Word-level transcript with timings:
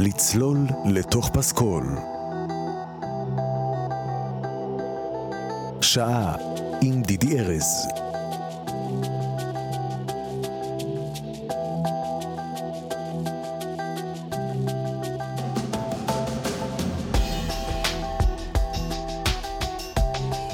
לצלול 0.00 0.58
לתוך 0.84 1.30
פסקול. 1.30 1.84
שעה 5.80 6.36
עם 6.82 7.02
דידי 7.02 7.38
ארז. 7.38 7.86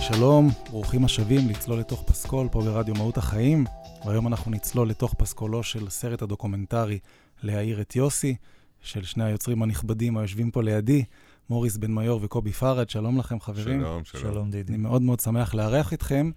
שלום, 0.01 0.51
ברוכים 0.71 1.05
השבים 1.05 1.49
לצלול 1.49 1.79
לתוך 1.79 2.03
פסקול 2.03 2.49
פה 2.53 2.61
ברדיו 2.61 2.95
מהות 2.95 3.19
החיים, 3.19 3.65
והיום 4.07 4.27
אנחנו 4.27 4.51
נצלול 4.51 4.89
לתוך 4.89 5.15
פסקולו 5.15 5.63
של 5.63 5.91
סרט 5.91 6.23
הדוקומנטרי 6.23 6.99
להעיר 7.43 7.81
את 7.81 7.97
יוסי, 7.97 8.37
של 8.85 9.05
שני 9.05 9.25
היוצרים 9.25 9.63
הנכבדים 9.63 10.17
היושבים 10.17 10.51
פה 10.51 10.63
לידי, 10.63 11.05
מוריס 11.51 11.77
בן 11.77 11.95
מיור 11.95 12.21
וקובי 12.23 12.53
פראד, 12.53 12.91
שלום 12.91 13.19
לכם 13.19 13.41
חברים. 13.41 13.81
שלום, 13.81 14.05
שלום. 14.05 14.23
שלום 14.23 14.51
דידי. 14.51 14.73
אני 14.73 14.83
מאוד 14.83 15.03
מאוד 15.03 15.21
שמח 15.21 15.55
לארח 15.55 15.93
אתכם, 15.93 16.31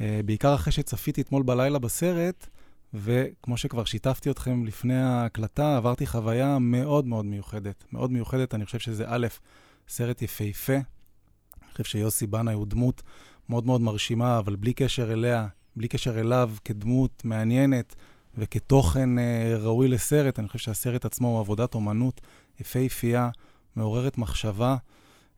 אה, 0.00 0.20
בעיקר 0.24 0.54
אחרי 0.54 0.72
שצפיתי 0.72 1.20
אתמול 1.20 1.42
בלילה 1.42 1.78
בסרט, 1.78 2.46
וכמו 2.94 3.56
שכבר 3.56 3.84
שיתפתי 3.84 4.30
אתכם 4.30 4.64
לפני 4.64 5.00
ההקלטה, 5.00 5.76
עברתי 5.76 6.06
חוויה 6.06 6.58
מאוד 6.58 7.06
מאוד 7.06 7.24
מיוחדת. 7.24 7.84
מאוד 7.92 8.12
מיוחדת, 8.12 8.54
אני 8.54 8.64
חושב 8.64 8.78
שזה 8.78 9.04
א', 9.06 9.26
סרט 9.88 10.22
יפהפה. 10.22 10.74
אני 10.74 11.72
חושב 11.72 11.84
שיוסי 11.84 12.26
בנאי 12.26 12.54
הוא 12.54 12.66
דמות 12.66 13.02
מאוד 13.48 13.66
מאוד 13.66 13.80
מרשימה, 13.80 14.38
אבל 14.38 14.56
בלי 14.56 14.72
קשר 14.72 15.12
אליה, 15.12 15.46
בלי 15.76 15.88
קשר 15.88 16.20
אליו 16.20 16.50
כדמות 16.64 17.24
מעניינת 17.24 17.94
וכתוכן 18.38 19.18
אה, 19.18 19.56
ראוי 19.58 19.88
לסרט, 19.88 20.38
אני 20.38 20.48
חושב 20.48 20.58
שהסרט 20.58 21.04
עצמו 21.04 21.28
הוא 21.28 21.40
עבודת 21.40 21.74
אומנות 21.74 22.20
יפהפייה, 22.60 23.30
מעוררת 23.76 24.18
מחשבה. 24.18 24.76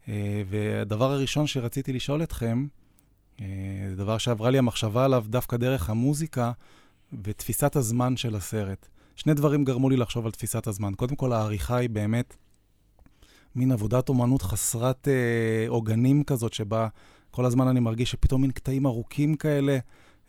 אה, 0.09 0.43
והדבר 0.47 1.13
הראשון 1.13 1.47
שרציתי 1.47 1.93
לשאול 1.93 2.23
אתכם, 2.23 2.67
אה, 3.41 3.47
זה 3.91 3.97
דבר 3.97 4.19
שעברה 4.19 4.51
לי 4.51 4.59
המחשבה 4.59 5.05
עליו 5.05 5.25
דווקא 5.29 5.57
דרך 5.57 5.91
המוזיקה 5.91 6.53
ותפיסת 7.23 7.77
הזמן 7.77 8.17
של 8.17 8.37
הסרט. 8.37 8.89
שני 9.17 9.35
דברים 9.35 9.65
גרמו 9.65 9.91
לי 9.91 9.97
לחשוב 9.97 10.27
על 10.27 10.33
תפיסת 10.33 10.67
הזמן. 10.67 10.95
קודם 10.95 11.17
כל, 11.17 11.33
העריכה 11.33 11.77
היא 11.77 11.91
באמת 11.91 12.37
מין 13.55 13.73
עבודת 13.73 14.09
אומנות 14.09 14.43
חסרת 14.43 15.09
אה, 15.09 15.69
עוגנים 15.69 16.25
כזאת, 16.25 16.53
שבה 16.53 16.89
כל 17.31 17.45
הזמן 17.45 17.69
אני 17.69 17.81
מרגיש 17.81 18.11
שפתאום 18.11 18.43
מין 18.43 18.51
קטעים 18.51 18.87
ארוכים 18.87 19.35
כאלה, 19.35 19.79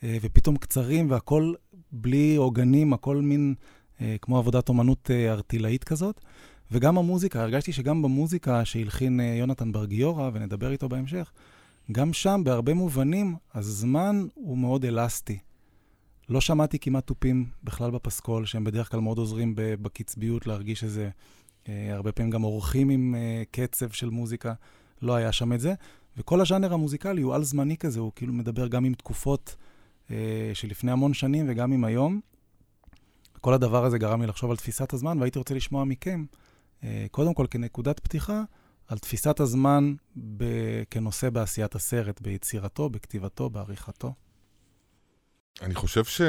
אה, 0.04 0.18
ופתאום 0.22 0.58
קצרים, 0.58 1.12
והכל 1.12 1.54
בלי 1.92 2.36
עוגנים, 2.36 2.94
הכל 2.94 3.18
מין 3.18 3.54
אה, 4.02 4.16
כמו 4.22 4.38
עבודת 4.38 4.70
אומנות 4.70 5.12
אה, 5.12 5.32
ארטילאית 5.32 5.84
כזאת. 5.84 6.22
וגם 6.72 6.98
המוזיקה, 6.98 7.42
הרגשתי 7.42 7.74
שגם 7.74 8.02
במוזיקה 8.02 8.66
שהלחין 8.66 9.20
אה, 9.20 9.26
יונתן 9.26 9.72
בר 9.72 9.86
גיורא, 9.86 10.30
ונדבר 10.34 10.72
איתו 10.72 10.90
בהמשך, 10.90 11.32
גם 11.92 12.14
שם, 12.14 12.42
בהרבה 12.46 12.74
מובנים, 12.74 13.36
הזמן 13.54 14.26
הוא 14.36 14.58
מאוד 14.58 14.86
אלסטי. 14.86 15.38
לא 16.30 16.42
שמעתי 16.42 16.80
כמעט 16.80 17.08
תופים 17.08 17.46
בכלל 17.64 17.92
בפסקול, 17.92 18.46
שהם 18.46 18.64
בדרך 18.64 18.92
כלל 18.92 19.00
מאוד 19.00 19.18
עוזרים 19.18 19.54
בקצביות 19.56 20.48
להרגיש 20.48 20.84
איזה, 20.84 21.10
אה, 21.70 21.94
הרבה 21.94 22.12
פעמים 22.12 22.32
גם 22.32 22.44
אורחים 22.44 22.90
עם 22.90 23.16
אה, 23.16 23.44
קצב 23.52 23.90
של 23.90 24.10
מוזיקה, 24.10 24.54
לא 25.02 25.16
היה 25.16 25.32
שם 25.32 25.54
את 25.54 25.60
זה. 25.60 25.74
וכל 26.18 26.42
הז'אנר 26.42 26.74
המוזיקלי 26.74 27.22
הוא 27.22 27.36
על-זמני 27.36 27.78
כזה, 27.78 28.00
הוא 28.00 28.12
כאילו 28.16 28.34
מדבר 28.34 28.68
גם 28.68 28.86
עם 28.86 28.94
תקופות 28.94 29.56
שלפני 30.54 30.92
המון 30.92 31.14
שנים 31.14 31.46
וגם 31.50 31.72
עם 31.72 31.84
היום. 31.84 32.22
כל 33.42 33.54
הדבר 33.54 33.86
הזה 33.86 33.98
גרם 33.98 34.22
לי 34.22 34.28
לחשוב 34.28 34.52
על 34.52 34.58
תפיסת 34.58 34.94
הזמן, 34.94 35.20
והייתי 35.20 35.40
רוצה 35.40 35.54
לשמוע 35.54 35.84
מכם, 35.84 36.26
אה, 36.84 37.06
קודם 37.12 37.34
כל 37.34 37.46
כנקודת 37.50 38.00
פתיחה, 38.00 38.44
על 38.88 38.98
תפיסת 38.98 39.40
הזמן 39.40 39.94
ב- 40.38 40.84
כנושא 40.90 41.30
בעשיית 41.30 41.76
הסרט, 41.76 42.22
ביצירתו, 42.22 42.90
בכתיבתו, 42.90 43.50
בעריכתו. 43.50 44.14
אני 45.62 45.76
חושב 45.76 46.06
ש... 46.06 46.22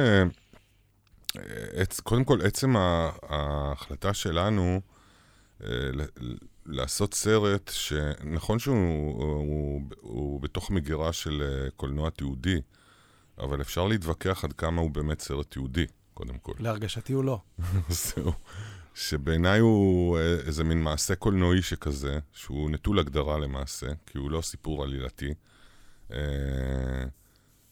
קודם 2.03 2.25
כל, 2.25 2.41
עצם 2.41 2.75
ההחלטה 3.23 4.15
שלנו 4.15 4.81
אה, 5.63 5.69
לעשות 6.67 7.15
סרט 7.15 7.71
שנכון 7.75 8.59
שהוא 8.59 8.77
הוא, 9.15 9.81
הוא 10.01 10.41
בתוך 10.41 10.71
מגירה 10.71 11.13
של 11.13 11.43
אה, 11.43 11.71
קולנוע 11.71 12.11
תיעודי, 12.11 12.61
אבל 13.39 13.61
אפשר 13.61 13.87
להתווכח 13.87 14.45
עד 14.45 14.53
כמה 14.53 14.81
הוא 14.81 14.91
באמת 14.91 15.21
סרט 15.21 15.51
תיעודי, 15.51 15.87
קודם 16.15 16.39
כל. 16.39 16.53
להרגשתי 16.59 17.13
הוא 17.13 17.25
לא. 17.25 17.41
זהו. 17.89 18.33
שבעיניי 18.95 19.61
הוא 19.61 20.19
אה, 20.19 20.35
איזה 20.47 20.65
מין 20.65 20.83
מעשה 20.83 21.15
קולנועי 21.15 21.63
שכזה, 21.63 22.19
שהוא 22.33 22.71
נטול 22.71 22.99
הגדרה 22.99 23.39
למעשה, 23.39 23.87
כי 24.07 24.19
הוא 24.19 24.31
לא 24.31 24.41
סיפור 24.41 24.83
עלילתי. 24.83 25.35
אה, 26.13 26.19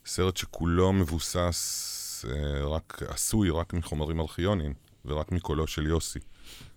סרט 0.06 0.36
שכולו 0.36 0.92
מבוסס, 0.92 2.24
אה, 2.28 2.66
רק, 2.66 3.02
עשוי 3.08 3.50
רק 3.50 3.74
מחומרים 3.74 4.20
ארכיוניים, 4.20 4.74
ורק 5.04 5.32
מקולו 5.32 5.66
של 5.66 5.86
יוסי. 5.86 6.18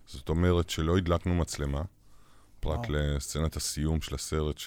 זאת 0.05 0.29
אומרת 0.29 0.69
שלא 0.69 0.97
הדלקנו 0.97 1.35
מצלמה, 1.35 1.81
פרט 2.59 2.79
וואו. 2.79 2.89
לסצנת 2.89 3.55
הסיום 3.55 4.01
של 4.01 4.15
הסרט, 4.15 4.57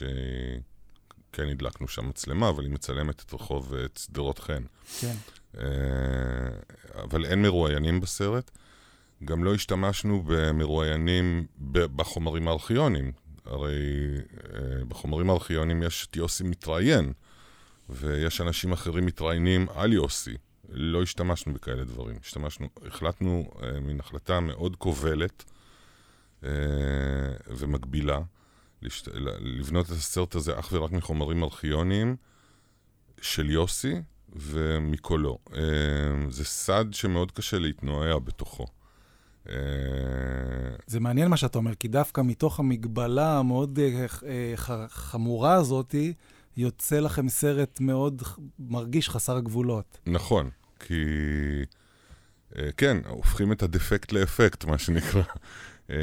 שכן 1.37 1.49
הדלקנו 1.49 1.89
שם 1.89 2.09
מצלמה, 2.09 2.49
אבל 2.49 2.65
היא 2.65 2.73
מצלמת 2.73 3.23
את 3.27 3.35
רחוב 3.35 3.75
אה, 3.75 3.87
שדרות 3.99 4.39
חן. 4.39 4.63
כן. 5.01 5.15
אה, 5.59 5.65
אבל 7.03 7.25
אין 7.25 7.43
מרואיינים 7.43 8.01
בסרט. 8.01 8.51
גם 9.25 9.45
לא 9.45 9.55
השתמשנו 9.55 10.23
במרואיינים 10.27 11.47
בחומרים 11.73 12.49
הארכיוניים. 12.49 13.13
הרי 13.45 13.75
אה, 14.55 14.85
בחומרים 14.89 15.31
הארכיוניים 15.31 15.83
יש 15.83 16.07
את 16.11 16.17
יוסי 16.17 16.45
מתראיין, 16.45 17.13
ויש 17.89 18.41
אנשים 18.41 18.73
אחרים 18.73 19.07
מתראיינים 19.07 19.67
על 19.75 19.93
יוסי. 19.93 20.37
לא 20.69 21.03
השתמשנו 21.03 21.55
בכאלה 21.55 21.85
דברים. 21.85 22.17
השתמשנו, 22.23 22.69
החלטנו 22.87 23.51
מין 23.81 24.01
החלטה 24.01 24.41
מאוד 24.41 24.77
כובלת 24.77 25.45
ומגבילה, 27.49 28.21
לשת, 28.83 29.09
לבנות 29.41 29.87
את 29.87 29.91
הסרט 29.91 30.35
הזה 30.35 30.59
אך 30.59 30.69
ורק 30.73 30.93
מחומרים 30.93 31.43
ארכיוניים 31.43 32.17
של 33.21 33.51
יוסי, 33.51 33.95
ומקולו. 34.33 35.39
אה, 35.55 35.61
זה 36.31 36.45
סד 36.45 36.85
שמאוד 36.93 37.33
קשה 37.33 37.59
להתנועע 37.59 38.19
בתוכו. 38.19 38.67
אה, 39.49 39.55
זה 40.87 41.01
מעניין 41.01 41.29
מה 41.29 41.37
שאתה 41.37 41.59
אומר, 41.59 41.75
כי 41.75 41.89
דווקא 41.89 42.21
מתוך 42.21 42.61
המגבלה 42.61 43.39
המאוד 43.39 43.79
אה, 44.27 44.55
חמורה 44.89 45.55
הזאתי, 45.55 46.15
יוצא 46.57 47.01
לכם 47.01 47.29
סרט 47.29 47.81
מאוד 47.81 48.23
מרגיש 48.59 49.11
חסר 49.11 49.41
גבולות. 49.41 49.99
נכון, 50.07 50.51
כי... 50.81 50.95
כן, 52.77 52.97
הופכים 53.09 53.53
את 53.53 53.63
הדפקט 53.63 54.13
לאפקט, 54.13 54.65
מה 54.65 54.79
שנקרא. 54.79 55.23
אה, 55.91 55.97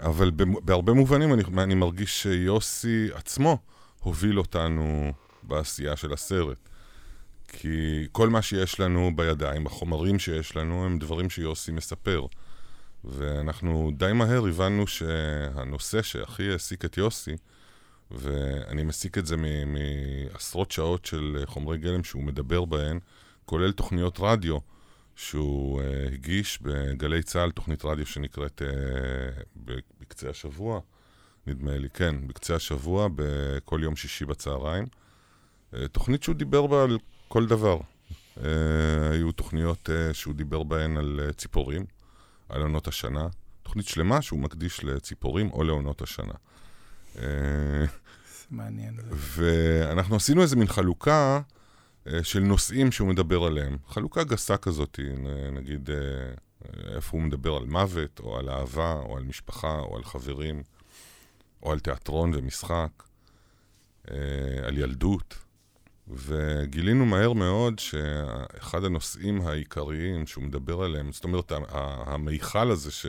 אבל 0.00 0.30
בהרבה 0.64 0.92
מובנים 0.92 1.34
אני, 1.34 1.42
אני 1.58 1.74
מרגיש 1.74 2.22
שיוסי 2.22 3.08
עצמו 3.14 3.58
הוביל 4.00 4.38
אותנו 4.38 5.12
בעשייה 5.42 5.96
של 5.96 6.12
הסרט. 6.12 6.68
כי 7.48 8.06
כל 8.12 8.28
מה 8.28 8.42
שיש 8.42 8.80
לנו 8.80 9.10
בידיים, 9.16 9.66
החומרים 9.66 10.18
שיש 10.18 10.56
לנו, 10.56 10.84
הם 10.84 10.98
דברים 10.98 11.30
שיוסי 11.30 11.72
מספר. 11.72 12.26
ואנחנו 13.04 13.90
די 13.96 14.12
מהר 14.14 14.46
הבנו 14.46 14.86
שהנושא 14.86 16.02
שהכי 16.02 16.50
העסיק 16.50 16.84
את 16.84 16.98
יוסי, 16.98 17.36
ואני 18.10 18.82
מסיק 18.82 19.18
את 19.18 19.26
זה 19.26 19.36
מעשרות 19.66 20.70
שעות 20.70 21.04
של 21.04 21.42
חומרי 21.46 21.78
גלם 21.78 22.04
שהוא 22.04 22.22
מדבר 22.22 22.64
בהן, 22.64 22.98
כולל 23.44 23.72
תוכניות 23.72 24.18
רדיו 24.20 24.58
שהוא 25.16 25.80
uh, 25.80 25.84
הגיש 26.12 26.58
בגלי 26.62 27.22
צה"ל, 27.22 27.50
תוכנית 27.50 27.84
רדיו 27.84 28.06
שנקראת 28.06 28.62
uh, 28.62 29.60
בקצה 30.00 30.30
השבוע, 30.30 30.80
נדמה 31.46 31.78
לי, 31.78 31.88
כן, 31.94 32.28
בקצה 32.28 32.54
השבוע, 32.54 33.08
בכל 33.14 33.80
יום 33.82 33.96
שישי 33.96 34.24
בצהריים. 34.24 34.84
Uh, 34.84 35.76
תוכנית 35.92 36.22
שהוא 36.22 36.34
דיבר 36.34 36.66
בה 36.66 36.82
על 36.82 36.98
כל 37.28 37.46
דבר. 37.46 37.78
Uh, 38.36 38.40
היו 39.12 39.32
תוכניות 39.32 39.88
uh, 39.88 40.14
שהוא 40.14 40.34
דיבר 40.34 40.62
בהן 40.62 40.96
על 40.96 41.20
uh, 41.28 41.32
ציפורים, 41.32 41.84
על 42.48 42.62
עונות 42.62 42.88
השנה. 42.88 43.28
תוכנית 43.62 43.88
שלמה 43.88 44.22
שהוא 44.22 44.40
מקדיש 44.40 44.84
לציפורים 44.84 45.50
או 45.50 45.64
לעונות 45.64 46.02
השנה. 46.02 46.34
Uh, 47.14 47.18
מעניין. 48.50 48.96
ואנחנו 49.10 50.16
עשינו 50.16 50.42
איזה 50.42 50.56
מין 50.56 50.66
חלוקה 50.66 51.40
של 52.22 52.40
נושאים 52.40 52.92
שהוא 52.92 53.08
מדבר 53.08 53.44
עליהם. 53.44 53.76
חלוקה 53.88 54.24
גסה 54.24 54.56
כזאת, 54.56 55.00
נגיד 55.52 55.90
אה, 55.90 55.96
איפה 56.94 57.16
הוא 57.16 57.22
מדבר 57.22 57.56
על 57.56 57.64
מוות, 57.64 58.20
או 58.20 58.38
על 58.38 58.50
אהבה, 58.50 58.92
או 58.92 59.16
על 59.16 59.22
משפחה, 59.22 59.78
או 59.78 59.96
על 59.96 60.04
חברים, 60.04 60.62
או 61.62 61.72
על 61.72 61.78
תיאטרון 61.78 62.32
ומשחק, 62.34 63.02
אה, 64.10 64.16
על 64.66 64.78
ילדות. 64.78 65.38
וגילינו 66.08 67.06
מהר 67.06 67.32
מאוד 67.32 67.78
שאחד 67.78 68.84
הנושאים 68.84 69.40
העיקריים 69.40 70.26
שהוא 70.26 70.44
מדבר 70.44 70.82
עליהם, 70.82 71.12
זאת 71.12 71.24
אומרת, 71.24 71.52
המיכל 72.06 72.70
הזה 72.70 72.90
ש... 72.90 73.06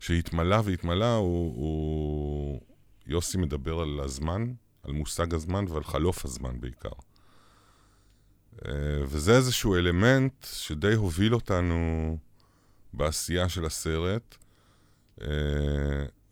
שהתמלא 0.00 0.60
והתמלא, 0.64 1.14
הוא, 1.14 1.54
הוא... 1.56 2.60
יוסי 3.06 3.38
מדבר 3.38 3.80
על 3.80 4.00
הזמן, 4.00 4.52
על 4.82 4.92
מושג 4.92 5.34
הזמן 5.34 5.64
ועל 5.68 5.84
חלוף 5.84 6.24
הזמן 6.24 6.60
בעיקר. 6.60 6.88
אה, 8.66 8.72
וזה 9.06 9.36
איזשהו 9.36 9.74
אלמנט 9.74 10.46
שדי 10.52 10.94
הוביל 10.94 11.34
אותנו 11.34 12.16
בעשייה 12.92 13.48
של 13.48 13.64
הסרט, 13.64 14.36
אה, 15.22 15.26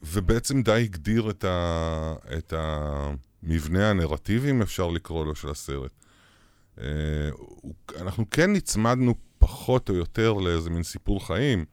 ובעצם 0.02 0.62
די 0.62 0.82
הגדיר 0.84 1.30
את, 1.30 1.44
ה, 1.44 2.14
את 2.38 2.52
המבנה 2.56 3.90
הנרטיבי, 3.90 4.50
אם 4.50 4.62
אפשר 4.62 4.88
לקרוא 4.88 5.24
לו, 5.24 5.34
של 5.34 5.48
הסרט. 5.48 5.92
אה, 6.80 6.84
אנחנו 8.00 8.30
כן 8.30 8.52
נצמדנו 8.52 9.14
פחות 9.38 9.88
או 9.88 9.94
יותר 9.94 10.32
לאיזה 10.32 10.70
מין 10.70 10.82
סיפור 10.82 11.26
חיים, 11.26 11.64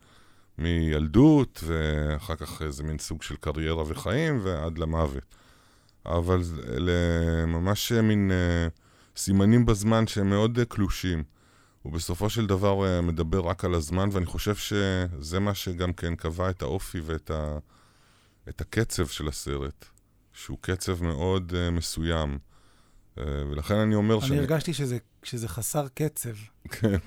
מילדות, 0.58 1.64
ואחר 1.66 2.36
כך 2.36 2.62
איזה 2.62 2.84
מין 2.84 3.00
סוג 3.00 3.24
של 3.24 3.36
קריירה 3.36 3.84
וחיים, 3.88 4.40
ועד 4.44 4.78
למוות. 4.78 5.36
אבל 6.06 6.42
אלה 6.68 7.46
ממש 7.46 7.92
מין 7.92 8.32
uh, 8.32 8.85
סימנים 9.18 9.66
בזמן 9.66 10.08
שהם 10.08 10.30
מאוד 10.30 10.60
uh, 10.60 10.66
קלושים. 10.66 11.24
הוא 11.82 11.94
בסופו 11.94 12.30
של 12.30 12.46
דבר 12.48 12.80
uh, 12.80 13.02
מדבר 13.02 13.40
רק 13.40 13.66
על 13.66 13.74
הזמן, 13.74 14.10
ואני 14.12 14.26
חושב 14.26 14.56
שזה 14.56 15.40
מה 15.40 15.56
שגם 15.56 15.94
כן 15.94 16.16
קבע 16.16 16.50
את 16.50 16.62
האופי 16.62 17.00
ואת 17.00 17.32
ה, 17.32 17.58
את 18.50 18.62
הקצב 18.62 19.08
של 19.08 19.28
הסרט, 19.28 19.86
שהוא 20.34 20.58
קצב 20.62 21.04
מאוד 21.04 21.52
uh, 21.52 21.72
מסוים. 21.72 22.38
Uh, 23.16 23.22
ולכן 23.52 23.76
אני 23.76 23.96
אומר 23.96 24.16
אני 24.16 24.22
שאני... 24.22 24.34
אני 24.34 24.40
הרגשתי 24.40 24.74
שזה, 24.74 24.98
שזה 25.24 25.48
חסר 25.48 25.88
קצב. 25.94 26.36
כן. 26.80 26.98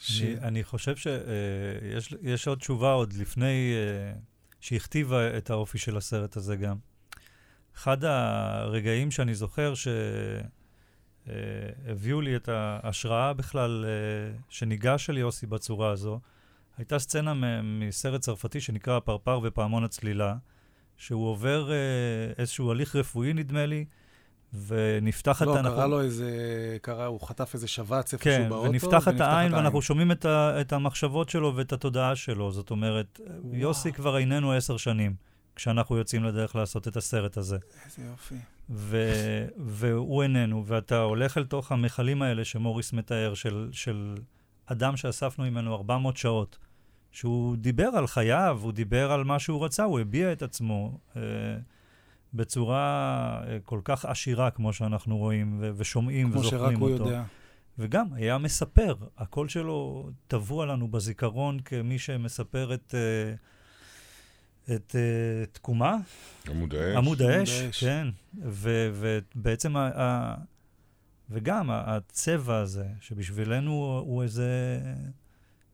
ש... 0.00 0.22
אני, 0.22 0.38
אני 0.38 0.64
חושב 0.64 0.96
שיש 0.96 2.46
uh, 2.46 2.50
עוד 2.50 2.58
תשובה 2.58 2.92
עוד 2.92 3.12
לפני, 3.12 3.72
uh, 4.14 4.18
שהכתיבה 4.60 5.38
את 5.38 5.50
האופי 5.50 5.78
של 5.78 5.96
הסרט 5.96 6.36
הזה 6.36 6.56
גם. 6.56 6.76
אחד 7.76 8.04
הרגעים 8.04 9.10
שאני 9.10 9.34
זוכר 9.34 9.74
שהביאו 11.26 12.20
לי 12.20 12.36
את 12.36 12.48
ההשראה 12.48 13.32
בכלל, 13.32 13.84
אה, 13.88 14.38
שניגש 14.48 15.10
אל 15.10 15.18
יוסי 15.18 15.46
בצורה 15.46 15.90
הזו, 15.90 16.20
הייתה 16.78 16.98
סצנה 16.98 17.60
מסרט 17.62 18.20
צרפתי 18.20 18.60
שנקרא 18.60 19.00
פרפר 19.00 19.40
ופעמון 19.42 19.84
הצלילה, 19.84 20.34
שהוא 20.96 21.28
עובר 21.28 21.70
אה, 21.72 21.76
איזשהו 22.38 22.70
הליך 22.70 22.96
רפואי, 22.96 23.32
נדמה 23.32 23.66
לי, 23.66 23.84
ונפתחת... 24.66 25.46
לא, 25.46 25.56
קרה 25.62 25.86
לו 25.86 26.00
איזה... 26.00 26.30
קרה, 26.82 27.06
הוא 27.06 27.20
חטף 27.20 27.50
איזה 27.54 27.68
שבץ 27.68 28.12
איפשהו 28.12 28.32
כן, 28.32 28.48
באוטו. 28.48 28.62
כן, 28.62 28.68
ונפתחת 28.68 29.20
העין, 29.20 29.54
ואנחנו 29.54 29.82
שומעים 29.82 30.12
את, 30.12 30.24
ה, 30.24 30.60
את 30.60 30.72
המחשבות 30.72 31.28
שלו 31.28 31.56
ואת 31.56 31.72
התודעה 31.72 32.16
שלו. 32.16 32.52
זאת 32.52 32.70
אומרת, 32.70 33.20
וואו. 33.26 33.56
יוסי 33.56 33.92
כבר 33.92 34.18
איננו 34.18 34.52
עשר 34.52 34.76
שנים. 34.76 35.14
כשאנחנו 35.56 35.96
יוצאים 35.96 36.24
לדרך 36.24 36.56
לעשות 36.56 36.88
את 36.88 36.96
הסרט 36.96 37.36
הזה. 37.36 37.58
איזה 37.84 38.02
יופי. 38.10 38.34
ו- 38.70 39.46
והוא 39.56 40.22
איננו, 40.22 40.66
ואתה 40.66 41.02
הולך 41.02 41.38
אל 41.38 41.44
תוך 41.44 41.72
המכלים 41.72 42.22
האלה 42.22 42.44
שמוריס 42.44 42.92
מתאר, 42.92 43.34
של, 43.34 43.68
של 43.72 44.14
אדם 44.66 44.96
שאספנו 44.96 45.44
ממנו 45.44 45.74
400 45.74 46.16
שעות, 46.16 46.58
שהוא 47.10 47.56
דיבר 47.56 47.88
על 47.88 48.06
חייו, 48.06 48.58
הוא 48.62 48.72
דיבר 48.72 49.12
על 49.12 49.24
מה 49.24 49.38
שהוא 49.38 49.64
רצה, 49.64 49.84
הוא 49.84 50.00
הביע 50.00 50.32
את 50.32 50.42
עצמו 50.42 50.98
אה, 51.16 51.22
בצורה 52.34 53.42
אה, 53.46 53.58
כל 53.64 53.80
כך 53.84 54.04
עשירה, 54.04 54.50
כמו 54.50 54.72
שאנחנו 54.72 55.16
רואים 55.18 55.58
ו- 55.60 55.70
ושומעים 55.76 56.30
וזוכרים 56.30 56.82
אותו. 56.82 56.96
כמו 56.96 56.96
שרק 56.96 57.00
הוא 57.00 57.08
יודע. 57.08 57.22
וגם 57.78 58.06
היה 58.12 58.38
מספר, 58.38 58.94
הקול 59.18 59.48
שלו 59.48 60.10
טבוע 60.26 60.66
לנו 60.66 60.88
בזיכרון 60.88 61.60
כמי 61.60 61.98
שמספר 61.98 62.74
את... 62.74 62.94
אה, 62.94 63.34
את 64.64 64.94
uh, 64.94 65.50
תקומה. 65.52 65.96
עמוד 66.48 66.74
האש. 66.74 66.96
עמוד 66.96 67.22
האש, 67.22 67.84
כן. 67.84 68.08
ו, 68.44 68.90
ובעצם, 68.94 69.76
ה, 69.76 69.90
ה, 70.00 70.34
וגם 71.30 71.70
הצבע 71.70 72.56
הזה, 72.56 72.86
שבשבילנו 73.00 73.70
הוא, 73.70 73.98
הוא 73.98 74.22
איזה 74.22 74.80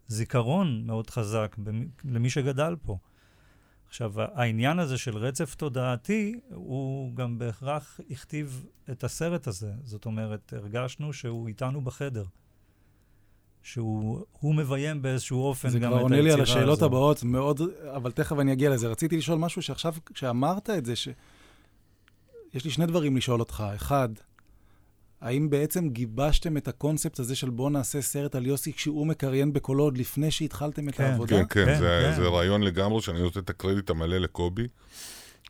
זיכרון 0.09 0.87
מאוד 0.87 1.11
חזק 1.11 1.57
במי, 1.59 1.87
למי 2.05 2.31
שגדל 2.31 2.77
פה. 2.83 2.99
עכשיו, 3.89 4.13
העניין 4.17 4.79
הזה 4.79 4.99
של 4.99 5.17
רצף 5.17 5.55
תודעתי, 5.55 6.41
הוא 6.51 7.15
גם 7.15 7.39
בהכרח 7.39 8.01
הכתיב 8.11 8.67
את 8.91 9.05
הסרט 9.05 9.47
הזה. 9.47 9.73
זאת 9.83 10.07
אומרת, 10.07 10.53
הרגשנו 10.57 11.13
שהוא 11.13 11.49
איתנו 11.49 11.81
בחדר. 11.81 12.25
שהוא 13.73 14.55
מביים 14.55 15.03
באיזשהו 15.03 15.43
אופן 15.43 15.69
גם 15.69 15.75
את 15.75 15.83
היצירה 15.83 15.89
הזו. 15.89 15.99
זה 15.99 16.09
כבר 16.09 16.17
עונה 16.17 16.21
לי 16.21 16.33
על 16.33 16.41
השאלות 16.41 16.79
הזו. 16.79 16.87
הבאות 16.87 17.25
מאוד, 17.25 17.61
אבל 17.97 18.11
תכף 18.11 18.39
אני 18.39 18.53
אגיע 18.53 18.71
לזה. 18.71 18.89
רציתי 18.89 19.17
לשאול 19.17 19.39
משהו 19.39 19.63
שעכשיו, 19.63 19.95
כשאמרת 20.15 20.71
את 20.71 20.85
זה, 20.85 20.97
ש... 20.97 21.09
יש 22.55 22.65
לי 22.65 22.71
שני 22.71 22.87
דברים 22.87 23.17
לשאול 23.17 23.41
אותך. 23.41 23.65
אחד, 23.75 24.09
האם 25.21 25.51
בעצם 25.51 25.89
גיבשתם 25.89 26.57
את 26.57 26.69
הקונספט 26.69 27.19
הזה 27.19 27.37
של 27.37 27.51
בוא 27.51 27.71
נעשה 27.71 28.03
סרט 28.03 28.35
על 28.35 28.47
יוסי 28.47 28.73
כשהוא 28.73 29.07
מקריין 29.07 29.53
בקולו 29.53 29.85
עוד 29.85 29.99
לפני 29.99 30.31
שהתחלתם 30.31 30.89
את 30.89 30.95
כן, 30.95 31.05
העבודה? 31.05 31.37
כן, 31.37 31.45
כן, 31.49 31.65
כן, 31.65 31.79
זה, 31.79 32.03
כן. 32.03 32.23
זה 32.23 32.29
רעיון 32.29 32.63
לגמרי 32.63 33.03
שאני 33.03 33.21
נותן 33.21 33.41
את 33.41 33.51
הקרדיט 33.51 33.91
המלא 33.91 34.19
לקובי. 34.19 34.67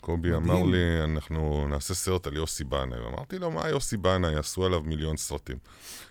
קובי 0.01 0.29
מדהים. 0.29 0.51
אמר 0.51 0.63
לי, 0.63 1.05
אנחנו 1.05 1.69
נעשה 1.69 1.95
סרט 1.95 2.27
על 2.27 2.37
יוסי 2.37 2.65
בנאי. 2.65 2.99
אמרתי 3.09 3.39
לו, 3.39 3.51
מה 3.51 3.69
יוסי 3.69 3.97
בנאי? 3.97 4.35
עשו 4.35 4.67
עליו 4.67 4.81
מיליון 4.81 5.17
סרטים. 5.17 5.59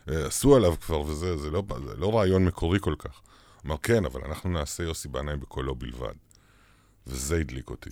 אה, 0.09 0.25
עשו 0.27 0.55
עליו 0.55 0.75
כבר, 0.81 1.01
וזה 1.01 1.37
זה 1.37 1.51
לא, 1.51 1.63
זה 1.87 1.95
לא 1.97 2.17
רעיון 2.17 2.45
מקורי 2.45 2.79
כל 2.79 2.95
כך. 2.99 3.21
אמר, 3.65 3.77
כן, 3.77 4.05
אבל 4.05 4.21
אנחנו 4.25 4.49
נעשה 4.49 4.83
יוסי 4.83 5.07
בנאי 5.07 5.35
בקולו 5.35 5.75
בלבד. 5.75 6.13
וזה 7.07 7.37
הדליק 7.37 7.69
אותי. 7.69 7.89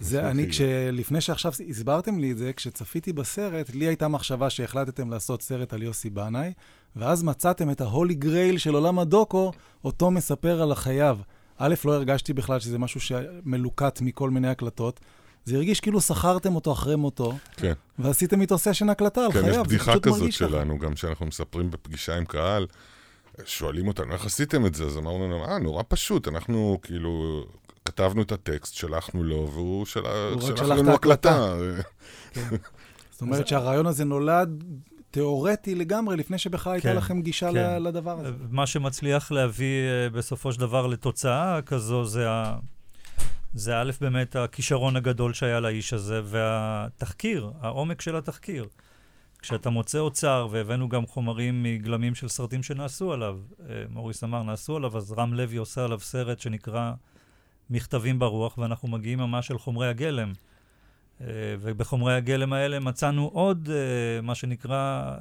זה 0.00 0.30
אני, 0.30 0.50
כשלפני 0.50 1.20
שעכשיו 1.20 1.52
הסברתם 1.68 2.18
לי 2.18 2.32
את 2.32 2.38
זה, 2.38 2.52
כשצפיתי 2.52 3.12
בסרט, 3.12 3.70
לי 3.74 3.84
הייתה 3.84 4.08
מחשבה 4.08 4.50
שהחלטתם 4.50 5.10
לעשות 5.10 5.42
סרט 5.42 5.72
על 5.72 5.82
יוסי 5.82 6.10
בנאי, 6.10 6.52
ואז 6.96 7.22
מצאתם 7.22 7.70
את 7.70 7.80
ההולי 7.80 8.14
גרייל 8.14 8.58
של 8.58 8.74
עולם 8.74 8.98
הדוקו, 8.98 9.52
אותו 9.84 10.10
מספר 10.10 10.62
על 10.62 10.72
החייו. 10.72 11.18
א', 11.58 11.74
לא 11.84 11.94
הרגשתי 11.94 12.32
בכלל 12.32 12.60
שזה 12.60 12.78
משהו 12.78 13.00
שמלוקט 13.00 14.00
מכל 14.00 14.30
מיני 14.30 14.48
הקלטות. 14.48 15.00
זה 15.48 15.56
הרגיש 15.56 15.80
כאילו 15.80 16.00
שכרתם 16.00 16.54
אותו 16.54 16.72
אחרי 16.72 16.96
מותו, 16.96 17.32
כן. 17.56 17.72
ועשיתם 17.98 18.40
איתו 18.40 18.58
סשן 18.58 18.88
הקלטה 18.88 19.24
על 19.24 19.32
כן, 19.32 19.40
חייו. 19.40 19.54
כן, 19.54 19.60
יש 19.60 19.66
בדיחה 19.66 20.00
כזאת 20.00 20.32
שלנו. 20.32 20.78
גם 20.78 20.94
כשאנחנו 20.94 21.26
מספרים 21.26 21.70
בפגישה 21.70 22.16
עם 22.16 22.24
קהל, 22.24 22.66
שואלים 23.44 23.88
אותנו, 23.88 24.12
איך 24.12 24.26
עשיתם 24.26 24.66
את 24.66 24.74
זה? 24.74 24.84
אז 24.84 24.98
אמרנו 24.98 25.26
לנו, 25.26 25.44
אה, 25.44 25.58
נורא 25.58 25.82
פשוט, 25.88 26.28
אנחנו 26.28 26.78
כאילו 26.82 27.44
כתבנו 27.84 28.22
את 28.22 28.32
הטקסט, 28.32 28.74
שלחנו 28.74 29.24
לו, 29.24 29.50
והוא 29.52 29.86
של... 29.86 30.00
שלח 30.40 30.60
לנו 30.60 30.94
הקלטה. 30.94 31.54
כן. 32.32 32.56
זאת 33.10 33.20
אומרת 33.20 33.48
שהרעיון 33.48 33.86
הזה 33.86 34.04
נולד 34.04 34.64
תיאורטי 35.10 35.74
לגמרי, 35.74 36.16
לפני 36.16 36.38
שבכלל 36.38 36.72
הייתה 36.72 36.88
כן, 36.88 36.96
לכם 36.96 37.22
גישה 37.22 37.52
כן. 37.52 37.82
לדבר 37.82 38.20
הזה. 38.20 38.30
מה 38.50 38.66
שמצליח 38.66 39.32
להביא 39.32 39.88
אה, 39.88 40.10
בסופו 40.10 40.52
של 40.52 40.60
דבר 40.60 40.86
לתוצאה 40.86 41.62
כזו, 41.62 42.04
זה 42.04 42.30
ה... 42.30 42.58
זה 43.58 43.80
א', 43.80 43.90
באמת 44.00 44.36
הכישרון 44.36 44.96
הגדול 44.96 45.32
שהיה 45.34 45.60
לאיש 45.60 45.92
הזה, 45.92 46.20
והתחקיר, 46.24 47.50
העומק 47.60 48.00
של 48.00 48.16
התחקיר. 48.16 48.66
כשאתה 49.38 49.70
מוצא 49.70 49.98
אוצר, 49.98 50.48
והבאנו 50.50 50.88
גם 50.88 51.06
חומרים 51.06 51.62
מגלמים 51.62 52.14
של 52.14 52.28
סרטים 52.28 52.62
שנעשו 52.62 53.12
עליו, 53.12 53.38
אה, 53.68 53.84
מוריס 53.88 54.24
אמר, 54.24 54.42
נעשו 54.42 54.76
עליו, 54.76 54.96
אז 54.96 55.12
רם 55.12 55.34
לוי 55.34 55.56
עושה 55.56 55.84
עליו 55.84 56.00
סרט 56.00 56.40
שנקרא 56.40 56.92
מכתבים 57.70 58.18
ברוח, 58.18 58.58
ואנחנו 58.58 58.88
מגיעים 58.88 59.18
ממש 59.18 59.50
אל 59.50 59.58
חומרי 59.58 59.88
הגלם. 59.88 60.32
אה, 61.20 61.26
ובחומרי 61.60 62.14
הגלם 62.14 62.52
האלה 62.52 62.80
מצאנו 62.80 63.30
עוד, 63.32 63.68
אה, 63.72 64.20
מה 64.20 64.34
שנקרא, 64.34 65.14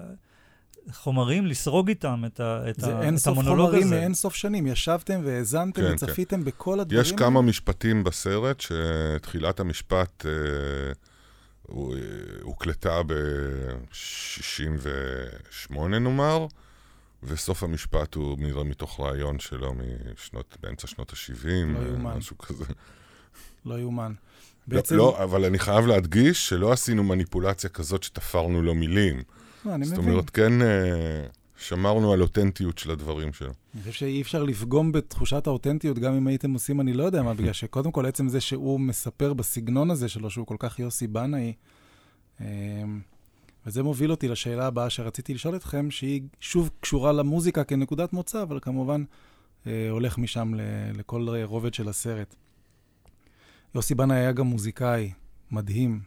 חומרים, 0.91 1.45
לסרוג 1.45 1.89
איתם 1.89 2.23
את, 2.25 2.39
ה, 2.39 2.69
את, 2.69 2.83
ה, 2.83 3.09
את 3.09 3.27
המונולוג 3.27 3.75
הזה. 3.75 3.87
זה 3.87 4.01
אין 4.01 4.07
סוף 4.07 4.07
חומרים 4.07 4.09
מאין 4.09 4.13
סוף 4.13 4.35
שנים. 4.35 4.67
ישבתם 4.67 5.21
והאזנתם 5.23 5.81
כן, 5.81 5.93
וצפיתם 5.93 6.37
כן. 6.37 6.43
בכל 6.43 6.79
הדברים 6.79 7.01
יש 7.01 7.11
כמה 7.11 7.41
משפטים 7.41 8.03
בסרט 8.03 8.61
שתחילת 8.61 9.59
המשפט 9.59 10.25
אה, 10.25 10.31
הוקלטה 12.41 13.03
ב-68 13.03 15.87
נאמר, 15.87 16.45
וסוף 17.23 17.63
המשפט 17.63 18.15
הוא 18.15 18.37
מתוך 18.65 18.99
רעיון 18.99 19.39
שלו 19.39 19.73
משנות, 20.13 20.57
באמצע 20.61 20.87
שנות 20.87 21.13
ה-70, 21.13 21.47
לא 21.47 21.79
אה, 21.79 21.97
משהו 21.97 22.37
כזה. 22.37 22.65
לא 23.65 23.79
יאומן. 23.79 24.13
לא, 24.67 24.77
בעצם... 24.77 24.95
לא, 24.95 25.23
אבל 25.23 25.45
אני 25.45 25.59
חייב 25.59 25.87
להדגיש 25.87 26.49
שלא 26.49 26.71
עשינו 26.71 27.03
מניפולציה 27.03 27.69
כזאת 27.69 28.03
שתפרנו 28.03 28.61
לו 28.61 28.75
מילים. 28.75 29.23
לא, 29.65 29.75
אני 29.75 29.85
מבין. 29.85 29.95
זאת 29.95 29.97
אומרת, 29.97 30.29
כן 30.29 30.61
אה, 30.61 31.27
שמרנו 31.57 32.13
על 32.13 32.21
אותנטיות 32.21 32.77
של 32.77 32.91
הדברים 32.91 33.33
שלו. 33.33 33.49
אני 33.73 33.81
חושב 33.81 33.93
שאי 33.93 34.21
אפשר 34.21 34.43
לפגום 34.43 34.91
בתחושת 34.91 35.47
האותנטיות, 35.47 35.99
גם 35.99 36.13
אם 36.13 36.27
הייתם 36.27 36.53
עושים 36.53 36.81
אני 36.81 36.93
לא 36.93 37.03
יודע 37.03 37.23
מה, 37.23 37.33
בגלל 37.33 37.53
שקודם 37.53 37.91
כל 37.91 38.05
עצם 38.05 38.29
זה 38.29 38.41
שהוא 38.41 38.79
מספר 38.79 39.33
בסגנון 39.33 39.91
הזה 39.91 40.09
שלו, 40.09 40.29
שהוא 40.29 40.47
כל 40.47 40.55
כך 40.59 40.79
יוסי 40.79 41.07
בנאי, 41.07 41.53
אמ, 42.41 42.45
וזה 43.65 43.83
מוביל 43.83 44.11
אותי 44.11 44.27
לשאלה 44.27 44.67
הבאה 44.67 44.89
שרציתי 44.89 45.33
לשאול 45.33 45.55
אתכם, 45.55 45.91
שהיא 45.91 46.21
שוב 46.39 46.69
קשורה 46.79 47.11
למוזיקה 47.11 47.63
כנקודת 47.63 48.13
מוצא, 48.13 48.43
אבל 48.43 48.59
כמובן 48.61 49.03
אה, 49.67 49.89
הולך 49.89 50.17
משם 50.17 50.53
לכל 50.97 51.27
רובד 51.43 51.73
של 51.73 51.89
הסרט. 51.89 52.35
יוסי 53.75 53.95
בנאי 53.95 54.17
היה 54.17 54.31
גם 54.31 54.45
מוזיקאי 54.45 55.11
מדהים, 55.51 56.01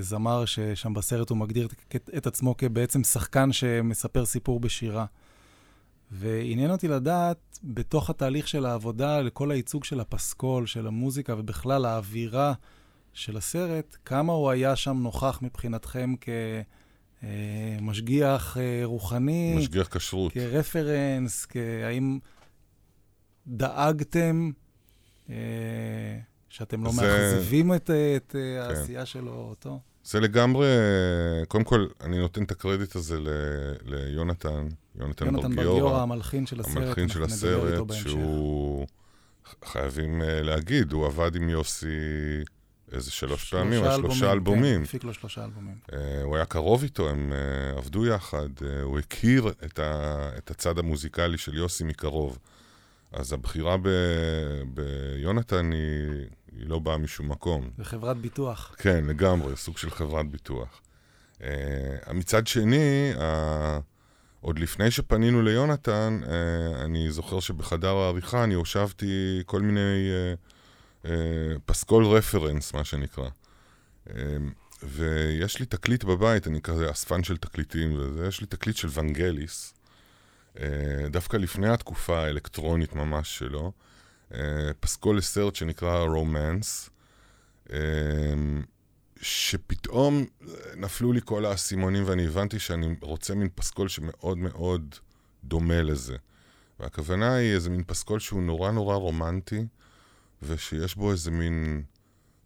זמר 0.00 0.44
ששם 0.44 0.94
בסרט 0.94 1.30
הוא 1.30 1.38
מגדיר 1.38 1.68
את, 1.96 2.10
את 2.16 2.26
עצמו 2.26 2.56
כבעצם 2.56 3.04
שחקן 3.04 3.52
שמספר 3.52 4.26
סיפור 4.26 4.60
בשירה. 4.60 5.06
ועניין 6.10 6.70
אותי 6.70 6.88
לדעת, 6.88 7.58
בתוך 7.64 8.10
התהליך 8.10 8.48
של 8.48 8.66
העבודה, 8.66 9.20
לכל 9.20 9.50
הייצוג 9.50 9.84
של 9.84 10.00
הפסקול, 10.00 10.66
של 10.66 10.86
המוזיקה 10.86 11.34
ובכלל 11.38 11.84
האווירה 11.84 12.52
של 13.12 13.36
הסרט, 13.36 13.96
כמה 14.04 14.32
הוא 14.32 14.50
היה 14.50 14.76
שם 14.76 14.96
נוכח 14.96 15.38
מבחינתכם 15.42 16.14
כמשגיח 17.20 18.56
אה, 18.56 18.80
רוחני? 18.84 19.54
משגיח 19.58 19.88
כשרות. 19.96 20.32
כרפרנס, 20.32 21.46
האם 21.84 22.18
דאגתם 23.46 24.50
אה, 25.30 25.34
שאתם 26.56 26.84
לא 26.84 26.90
זה... 26.90 27.02
מאכזבים 27.02 27.74
את, 27.74 27.90
את 28.16 28.32
כן. 28.32 28.38
העשייה 28.60 29.06
שלו 29.06 29.32
אותו? 29.32 29.80
זה 30.04 30.20
לגמרי, 30.20 30.66
קודם 31.48 31.64
כל, 31.64 31.86
אני 32.00 32.18
נותן 32.18 32.42
את 32.42 32.50
הקרדיט 32.50 32.96
הזה 32.96 33.20
ל, 33.20 33.28
ליונתן, 33.84 34.68
יונתן, 34.98 35.26
יונתן 35.26 35.42
ברגיורה. 35.42 35.64
ברגיורה, 35.64 36.02
המלחין 36.02 36.46
של 36.46 36.60
הסרט. 36.60 36.76
המלחין 36.76 37.08
של 37.08 37.22
הסרט, 37.22 37.92
שהוא, 37.92 38.86
חייבים 39.64 40.22
uh, 40.22 40.24
להגיד, 40.24 40.92
הוא 40.92 41.06
עבד 41.06 41.36
עם 41.36 41.48
יוסי 41.48 41.86
איזה 42.92 43.10
שלוש 43.10 43.50
פעמים, 43.50 43.82
שלושה 43.82 43.96
שלושה 43.96 44.32
אלבומים. 44.32 44.78
כן, 44.78 44.82
הפיק 44.82 45.04
לו 45.04 45.14
שלושה 45.14 45.44
אלבומים. 45.44 45.76
Uh, 45.90 45.94
הוא 46.22 46.36
היה 46.36 46.44
קרוב 46.44 46.82
איתו, 46.82 47.08
הם 47.08 47.32
uh, 47.32 47.78
עבדו 47.78 48.06
יחד, 48.06 48.48
uh, 48.58 48.64
הוא 48.82 48.98
הכיר 48.98 49.48
את, 49.64 49.78
ה, 49.78 50.30
את 50.38 50.50
הצד 50.50 50.78
המוזיקלי 50.78 51.38
של 51.38 51.54
יוסי 51.54 51.84
מקרוב. 51.84 52.38
אז 53.12 53.32
הבחירה 53.32 53.76
ב, 53.82 53.88
ביונתן 54.74 55.72
היא, 55.72 56.26
היא 56.58 56.66
לא 56.68 56.78
באה 56.78 56.98
משום 56.98 57.28
מקום. 57.28 57.70
זה 57.78 57.84
חברת 57.84 58.16
ביטוח. 58.16 58.74
כן, 58.78 59.04
לגמרי, 59.04 59.56
סוג 59.56 59.78
של 59.78 59.90
חברת 59.90 60.30
ביטוח. 60.30 60.80
Uh, 61.38 61.42
מצד 62.12 62.46
שני, 62.46 63.12
uh, 63.14 63.20
עוד 64.40 64.58
לפני 64.58 64.90
שפנינו 64.90 65.42
ליונתן, 65.42 66.20
uh, 66.22 66.28
אני 66.84 67.10
זוכר 67.10 67.40
שבחדר 67.40 67.96
העריכה 67.96 68.44
אני 68.44 68.54
הושבתי 68.54 69.42
כל 69.46 69.60
מיני 69.60 69.80
uh, 69.80 71.04
uh, 71.04 71.08
פסקול 71.64 72.06
רפרנס, 72.06 72.74
מה 72.74 72.84
שנקרא. 72.84 73.28
Uh, 74.08 74.10
ויש 74.82 75.60
לי 75.60 75.66
תקליט 75.66 76.04
בבית, 76.04 76.46
אני 76.46 76.60
כזה 76.60 76.90
אספן 76.90 77.24
של 77.24 77.36
תקליטים 77.36 77.94
וזה, 77.98 78.26
יש 78.26 78.40
לי 78.40 78.46
תקליט 78.46 78.76
של 78.76 78.88
ונגליס, 78.92 79.74
uh, 80.54 80.58
דווקא 81.10 81.36
לפני 81.36 81.68
התקופה 81.68 82.18
האלקטרונית 82.18 82.94
ממש 82.94 83.38
שלו, 83.38 83.72
פסקול 84.80 85.18
לסרט 85.18 85.54
שנקרא 85.54 86.04
רומנס. 86.04 86.90
Uh, 87.66 87.72
שפתאום 89.20 90.24
נפלו 90.76 91.12
לי 91.12 91.20
כל 91.24 91.44
האסימונים 91.44 92.02
ואני 92.06 92.26
הבנתי 92.26 92.58
שאני 92.58 92.96
רוצה 93.00 93.34
מין 93.34 93.48
פסקול 93.54 93.88
שמאוד 93.88 94.38
מאוד 94.38 94.94
דומה 95.44 95.82
לזה. 95.82 96.16
והכוונה 96.80 97.34
היא 97.34 97.54
איזה 97.54 97.70
מין 97.70 97.82
פסקול 97.86 98.18
שהוא 98.18 98.42
נורא 98.42 98.70
נורא 98.70 98.96
רומנטי, 98.96 99.66
ושיש 100.42 100.94
בו 100.94 101.12
איזה 101.12 101.30
מין 101.30 101.82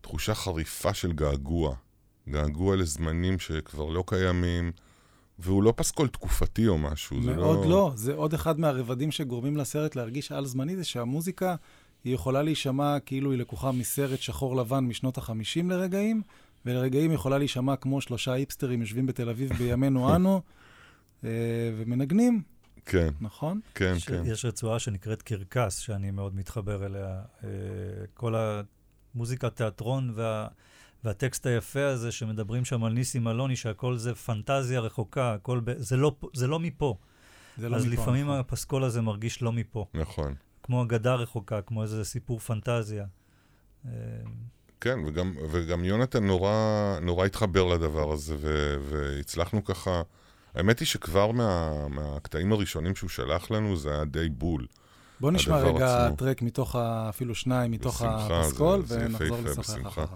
תחושה 0.01 0.35
חריפה 0.35 0.95
של 0.95 1.13
געגוע. 1.13 1.75
געגוע 2.29 2.77
לזמנים 2.77 3.39
שכבר 3.39 3.91
לא 3.91 4.05
קיימים, 4.07 4.73
והוא 5.43 5.63
לא 5.63 5.75
פסקול 5.77 6.09
תקופתי 6.09 6.69
או 6.69 6.79
משהו. 6.79 7.17
מאוד 7.17 7.59
לא... 7.65 7.71
לא. 7.71 7.93
זה 7.95 8.15
עוד 8.15 8.35
אחד 8.35 8.61
מהרבדים 8.61 9.11
שגורמים 9.11 9.57
לסרט 9.57 9.97
להרגיש 9.97 10.33
על-זמני, 10.33 10.77
זה 10.77 10.85
שהמוזיקה, 10.85 11.57
היא 12.05 12.15
יכולה 12.15 12.43
להישמע 12.43 13.01
כאילו 13.01 13.31
היא 13.31 13.39
לקוחה 13.39 13.73
מסרט 13.73 14.19
שחור 14.19 14.57
לבן 14.57 14.85
משנות 14.85 15.19
ה-50 15.19 15.65
לרגעים, 15.69 16.23
ולרגעים 16.67 17.13
יכולה 17.13 17.39
להישמע 17.39 17.77
כמו 17.77 18.01
שלושה 18.01 18.33
היפסטרים 18.33 18.81
יושבים 18.81 19.07
בתל 19.07 19.29
אביב 19.29 19.53
בימינו 19.53 20.17
אנו, 20.17 20.41
אה, 21.25 21.31
ומנגנים. 21.77 22.43
כן. 22.87 23.09
נכון? 23.21 23.61
כן, 23.75 23.95
כן. 24.07 24.23
יש 24.27 24.45
רצועה 24.45 24.79
שנקראת 24.79 25.23
קרקס, 25.23 25.79
שאני 25.79 26.11
מאוד 26.11 26.35
מתחבר 26.35 26.87
אליה. 26.87 27.23
אה, 27.45 27.49
כל 28.15 28.35
המוזיקה, 29.15 29.51
תיאטרון 29.51 30.13
וה... 30.15 30.49
והטקסט 31.05 31.47
היפה 31.47 31.87
הזה 31.87 32.13
שמדברים 32.13 32.65
שם 32.65 32.85
על 32.85 32.93
ניסים 32.93 33.29
אלוני, 33.29 33.57
שהכל 33.57 33.97
זה 33.97 34.15
פנטזיה 34.15 34.81
רחוקה, 34.81 35.35
הכל 35.35 35.61
ב... 35.65 35.79
זה, 35.79 35.97
לא, 35.97 36.17
זה 36.35 36.47
לא 36.47 36.61
מפה. 36.61 36.97
זה 37.57 37.69
לא 37.69 37.77
אז 37.77 37.87
מפה, 37.87 37.95
לפעמים 37.95 38.27
נכון. 38.27 38.39
הפסקול 38.39 38.85
הזה 38.85 39.01
מרגיש 39.01 39.43
לא 39.43 39.53
מפה. 39.53 39.87
נכון. 39.95 40.35
כמו 40.63 40.83
אגדה 40.83 41.15
רחוקה, 41.15 41.63
כמו 41.63 41.83
איזה 41.83 42.05
סיפור 42.05 42.39
פנטזיה. 42.39 43.05
אה, 43.87 43.93
כן, 44.81 44.99
וגם, 45.07 45.35
וגם 45.51 45.85
יונתן 45.85 46.27
נורא, 46.27 46.53
נורא 47.03 47.27
התחבר 47.27 47.65
לדבר 47.65 48.13
הזה, 48.13 48.37
ו, 48.39 48.77
והצלחנו 48.91 49.65
ככה... 49.65 50.03
האמת 50.55 50.79
היא 50.79 50.87
שכבר 50.87 51.33
מה, 51.33 51.71
מהקטעים 51.89 52.53
הראשונים 52.53 52.95
שהוא 52.95 53.11
שלח 53.11 53.51
לנו, 53.51 53.77
זה 53.77 53.95
היה 53.95 54.05
די 54.05 54.29
בול. 54.29 54.67
בוא 55.21 55.31
נשמע 55.31 55.59
רגע 55.59 56.07
עצמו. 56.07 56.17
טרק 56.17 56.43
מתוך, 56.43 56.77
ה, 56.77 57.09
אפילו 57.09 57.35
שניים 57.35 57.71
מתוך 57.71 58.03
בשמחה, 58.03 58.41
הפסקול, 58.41 58.87
זה, 58.87 59.07
ונחזור 59.07 59.39
לשוחח 59.45 59.87
אחריו. 59.87 60.09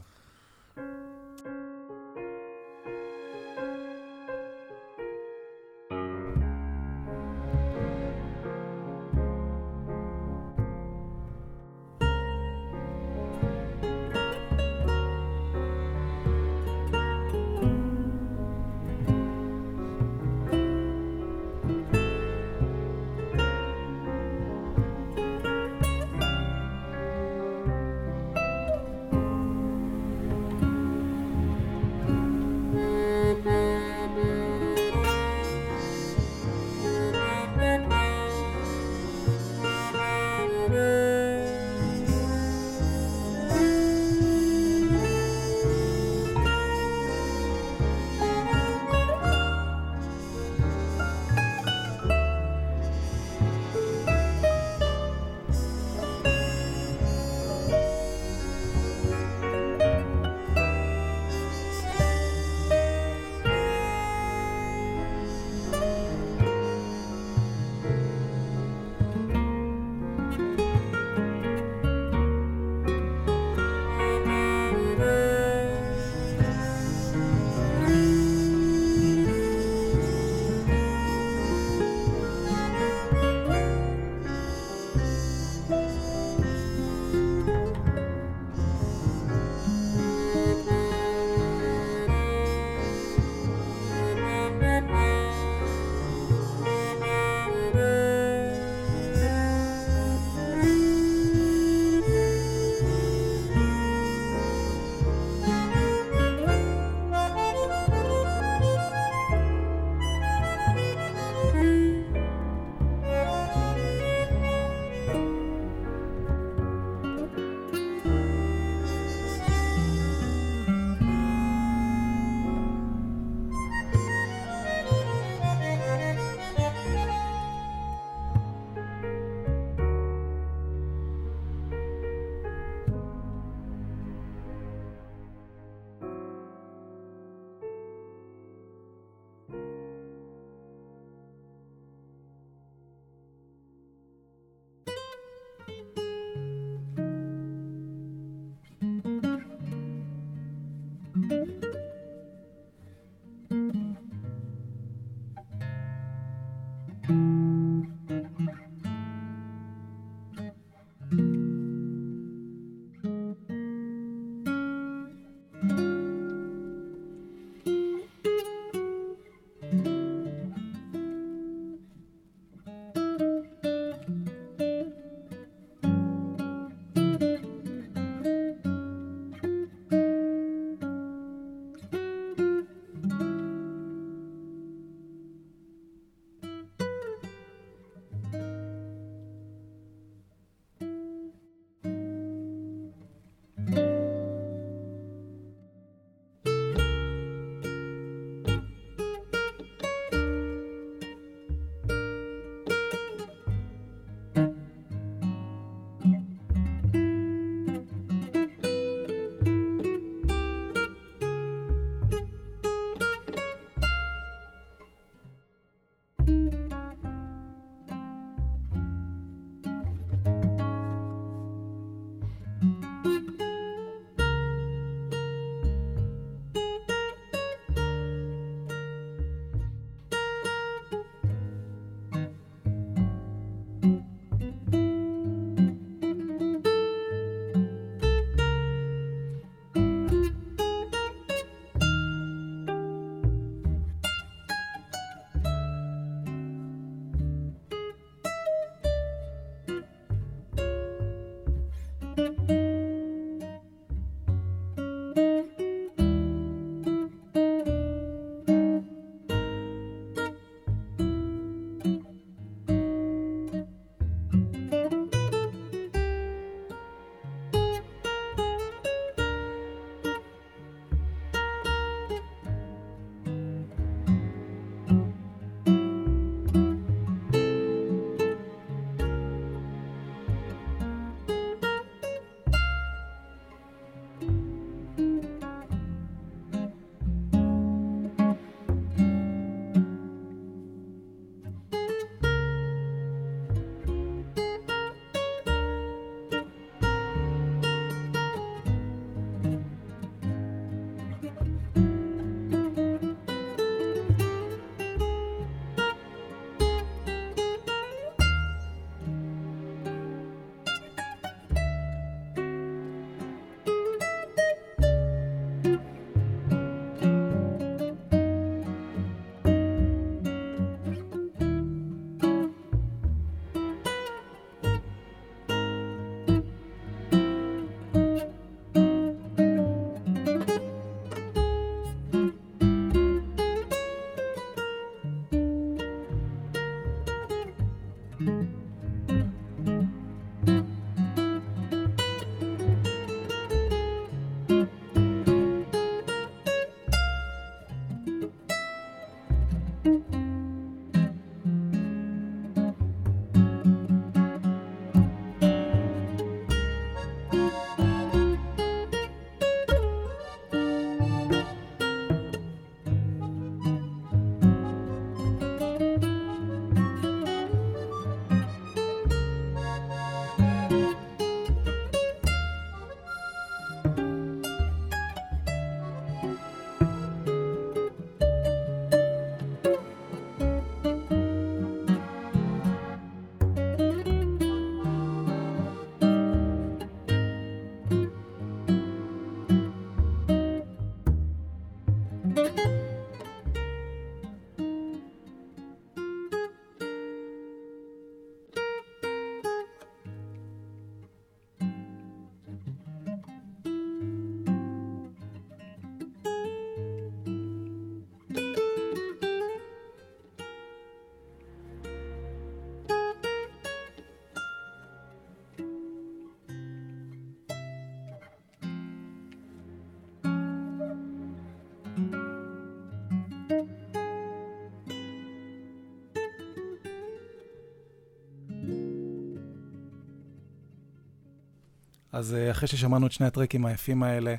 אז 432.14 432.34
אה, 432.34 432.50
אחרי 432.50 432.68
ששמענו 432.68 433.06
את 433.06 433.12
שני 433.12 433.26
הטרקים 433.26 433.66
היפים 433.66 434.02
האלה, 434.02 434.34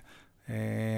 אה, 0.49 0.55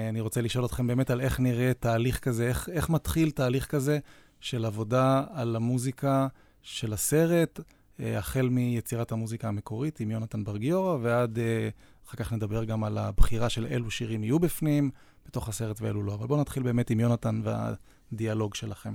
אני 0.08 0.20
רוצה 0.20 0.40
לשאול 0.40 0.64
אתכם 0.64 0.86
באמת 0.86 1.10
על 1.10 1.20
איך 1.20 1.40
נראה 1.40 1.72
תהליך 1.74 2.18
כזה, 2.18 2.48
איך, 2.48 2.68
איך 2.72 2.90
מתחיל 2.90 3.30
תהליך 3.30 3.66
כזה 3.66 3.98
של 4.40 4.64
עבודה 4.64 5.24
על 5.34 5.56
המוזיקה 5.56 6.26
של 6.62 6.92
הסרט, 6.92 7.60
אה, 8.00 8.18
החל 8.18 8.48
מיצירת 8.48 9.12
המוזיקה 9.12 9.48
המקורית 9.48 10.00
עם 10.00 10.10
יונתן 10.10 10.44
ברגיורה, 10.44 10.96
ועד, 11.02 11.38
אחר 12.08 12.16
כך 12.16 12.32
נדבר 12.32 12.64
גם 12.64 12.84
על 12.84 12.98
הבחירה 12.98 13.48
של 13.48 13.66
אילו 13.66 13.90
שירים 13.90 14.24
יהיו 14.24 14.38
בפנים, 14.38 14.90
בתוך 15.26 15.48
הסרט 15.48 15.80
ואילו 15.80 16.02
לא. 16.02 16.14
אבל 16.14 16.26
בואו 16.26 16.40
נתחיל 16.40 16.62
באמת 16.62 16.90
עם 16.90 17.00
יונתן 17.00 17.40
והדיאלוג 17.44 18.54
שלכם. 18.54 18.94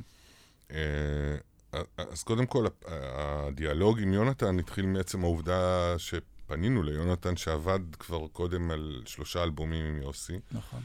אז 1.98 2.24
קודם 2.24 2.46
כל, 2.46 2.65
הדיאלוג 2.88 4.00
עם 4.00 4.13
יונתן 4.13 4.60
התחיל 4.60 4.86
מעצם 4.86 5.24
העובדה 5.24 5.93
ש... 5.98 6.13
פנינו 6.47 6.84
ליונתן 6.84 7.36
שעבד 7.36 7.79
כבר 7.99 8.27
קודם 8.27 8.71
על 8.71 9.01
שלושה 9.06 9.43
אלבומים 9.43 9.86
עם 9.86 10.01
יוסי. 10.01 10.39
נכון. 10.51 10.82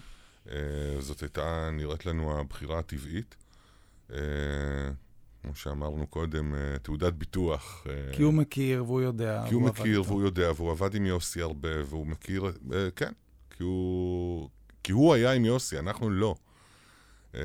Uh, 0.46 0.50
זאת 0.98 1.20
הייתה 1.20 1.70
נראית 1.72 2.06
לנו 2.06 2.40
הבחירה 2.40 2.78
הטבעית. 2.78 3.36
Uh, 4.10 4.14
כמו 5.42 5.54
שאמרנו 5.54 6.06
קודם, 6.06 6.54
uh, 6.54 6.78
תעודת 6.78 7.12
ביטוח. 7.12 7.86
כי 8.12 8.22
הוא 8.22 8.34
מכיר 8.34 8.84
והוא 8.84 9.00
יודע. 9.00 9.44
כי 9.48 9.54
הוא 9.54 9.62
מכיר 9.62 10.02
והוא 10.06 10.22
יודע, 10.22 10.52
והוא 10.56 10.70
עבד 10.70 10.94
עם 10.94 11.06
יוסי 11.06 11.42
הרבה, 11.42 11.84
והוא 11.86 12.06
מכיר, 12.06 12.52
כן, 12.96 13.12
כי 13.50 13.62
הוא, 13.62 14.48
כי 14.82 14.92
הוא 14.92 15.14
היה 15.14 15.32
עם 15.32 15.44
יוסי, 15.44 15.78
אנחנו 15.78 16.10
לא. 16.10 16.34
אה, 17.34 17.40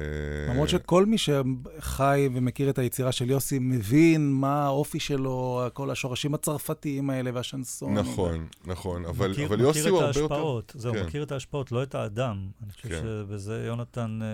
למרות 0.50 0.70
שכל 0.70 1.06
מי 1.06 1.18
שחי 1.18 2.30
ומכיר 2.34 2.70
את 2.70 2.78
היצירה 2.78 3.12
של 3.12 3.30
יוסי 3.30 3.60
מבין 3.60 4.32
מה 4.32 4.66
האופי 4.66 5.00
שלו, 5.00 5.68
כל 5.74 5.92
השורשים 5.92 6.34
הצרפתיים 6.34 7.10
האלה 7.10 7.32
והשנסון. 7.34 7.94
נכון, 7.94 8.48
נכון, 8.66 9.06
אבל, 9.06 9.32
מכיר, 9.32 9.48
אבל 9.48 9.60
יוסי 9.60 9.90
הוא 9.90 10.02
הרבה 10.02 10.20
יותר... 10.20 10.20
מכיר 10.20 10.26
את 10.26 10.32
ההשפעות, 10.32 10.74
זהו, 10.78 10.94
כן. 10.94 11.06
מכיר 11.06 11.24
את 11.24 11.32
ההשפעות, 11.32 11.72
לא 11.72 11.84
את 11.84 11.96
האדם. 11.96 12.48
אני 12.64 12.72
חושב 12.72 12.90
כן. 12.90 13.02
שבזה 13.02 13.64
יונתן, 13.68 14.20
אה, 14.22 14.28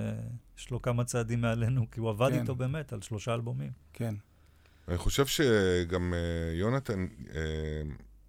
יש 0.58 0.72
לו 0.72 0.82
כמה 0.82 1.04
צעדים 1.04 1.42
מעלינו, 1.42 1.86
כי 1.92 2.00
הוא 2.00 2.10
עבד 2.10 2.30
כן. 2.30 2.40
איתו 2.40 2.56
באמת 2.56 2.94
על 2.94 3.02
שלושה 3.02 3.34
אלבומים. 3.34 3.72
כן. 3.94 4.16
אני 4.88 4.98
חושב 4.98 5.26
שגם 5.26 6.14
אה, 6.14 6.56
יונתן, 6.56 7.08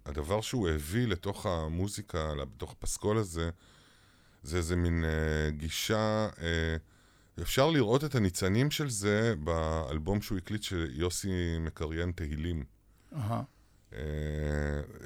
הדבר 0.05 0.41
שהוא 0.41 0.69
הביא 0.69 1.07
לתוך 1.07 1.45
המוזיקה, 1.45 2.33
לתוך 2.35 2.71
הפסקול 2.71 3.17
הזה, 3.17 3.49
זה 4.43 4.57
איזה 4.57 4.75
מין 4.75 5.03
גישה... 5.49 6.29
אפשר 7.41 7.69
לראות 7.69 8.03
את 8.03 8.15
הניצנים 8.15 8.71
של 8.71 8.89
זה 8.89 9.33
באלבום 9.43 10.21
שהוא 10.21 10.37
הקליט 10.37 10.63
של 10.63 10.87
יוסי 10.93 11.57
מקריין 11.59 12.11
תהילים. 12.11 12.63
אהה. 13.15 13.43
Uh, 13.91 13.93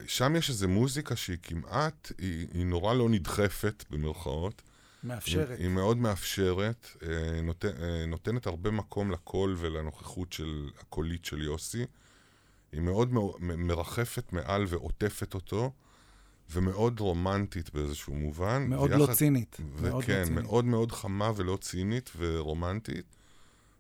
שם 0.07 0.35
יש 0.35 0.49
איזו 0.49 0.67
מוזיקה 0.67 1.15
שהיא 1.15 1.37
כמעט, 1.43 2.11
היא, 2.17 2.47
היא 2.53 2.65
נורא 2.65 2.93
לא 2.93 3.09
נדחפת, 3.09 3.83
במרכאות. 3.89 4.61
מאפשרת. 5.03 5.49
היא, 5.49 5.57
היא 5.57 5.69
מאוד 5.69 5.97
מאפשרת, 5.97 6.87
uh, 6.99 7.05
נות, 7.43 7.65
uh, 7.65 7.67
נותנת 8.07 8.47
הרבה 8.47 8.71
מקום 8.71 9.11
לקול 9.11 9.55
ולנוכחות 9.57 10.33
של 10.33 10.69
הקולית 10.79 11.25
של 11.25 11.41
יוסי. 11.41 11.85
היא 12.71 12.81
מאוד 12.81 13.09
מרחפת 13.39 14.33
מעל 14.33 14.65
ועוטפת 14.67 15.33
אותו. 15.33 15.71
ומאוד 16.51 16.99
רומנטית 16.99 17.73
באיזשהו 17.73 18.13
מובן. 18.13 18.65
מאוד 18.69 18.89
לא 18.89 18.95
ויחד, 18.95 19.09
לא 19.09 19.15
צינית. 19.15 19.57
וכן, 19.75 19.83
מאוד, 19.83 20.09
לא. 20.09 20.41
מאוד 20.43 20.65
מאוד 20.65 20.91
חמה 20.91 21.31
ולא 21.35 21.57
צינית 21.61 22.11
ורומנטית. 22.17 23.05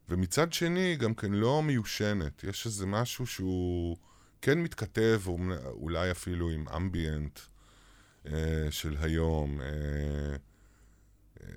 ומצד 0.09 0.53
שני, 0.53 0.95
גם 0.95 1.13
כן 1.13 1.31
לא 1.31 1.63
מיושנת. 1.63 2.43
יש 2.43 2.65
איזה 2.65 2.85
משהו 2.85 3.27
שהוא 3.27 3.97
כן 4.41 4.59
מתכתב, 4.59 5.21
אולי 5.65 6.11
אפילו 6.11 6.49
עם 6.49 6.67
אמביאנט 6.67 7.39
אה, 8.27 8.67
של 8.69 8.95
היום. 8.99 9.61
אה, 9.61 9.67
אה, 11.41 11.47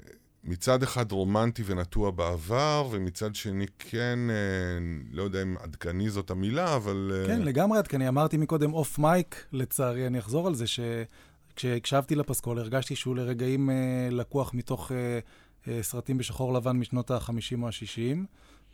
מצד 0.49 0.83
אחד 0.83 1.13
רומנטי 1.13 1.63
ונטוע 1.67 2.11
בעבר, 2.11 2.89
ומצד 2.91 3.35
שני 3.35 3.67
כן, 3.79 4.19
אה, 4.31 4.35
לא 5.13 5.23
יודע 5.23 5.43
אם 5.43 5.57
עדכני 5.61 6.11
זאת 6.11 6.31
המילה, 6.31 6.77
אבל... 6.77 7.13
אה, 7.15 7.27
כן, 7.27 7.43
לגמרי 7.43 7.79
עדכני. 7.79 8.09
אמרתי 8.09 8.37
מקודם 8.37 8.75
אוף 8.75 8.99
מייק, 8.99 9.45
לצערי, 9.53 10.07
אני 10.07 10.19
אחזור 10.19 10.47
על 10.47 10.55
זה, 10.55 10.65
שכשהקשבתי 10.67 12.15
לפסקול 12.15 12.59
הרגשתי 12.59 12.97
שהוא 12.97 13.17
לרגעים 13.17 13.71
אה, 13.71 14.09
לקוח 14.11 14.55
מתוך 14.55 14.93
סרטים 15.83 16.19
בשחור 16.19 16.55
לבן 16.55 16.77
משנות 16.77 17.11
ה-50 17.11 17.63
או 17.63 17.67
ה-60, 17.67 18.17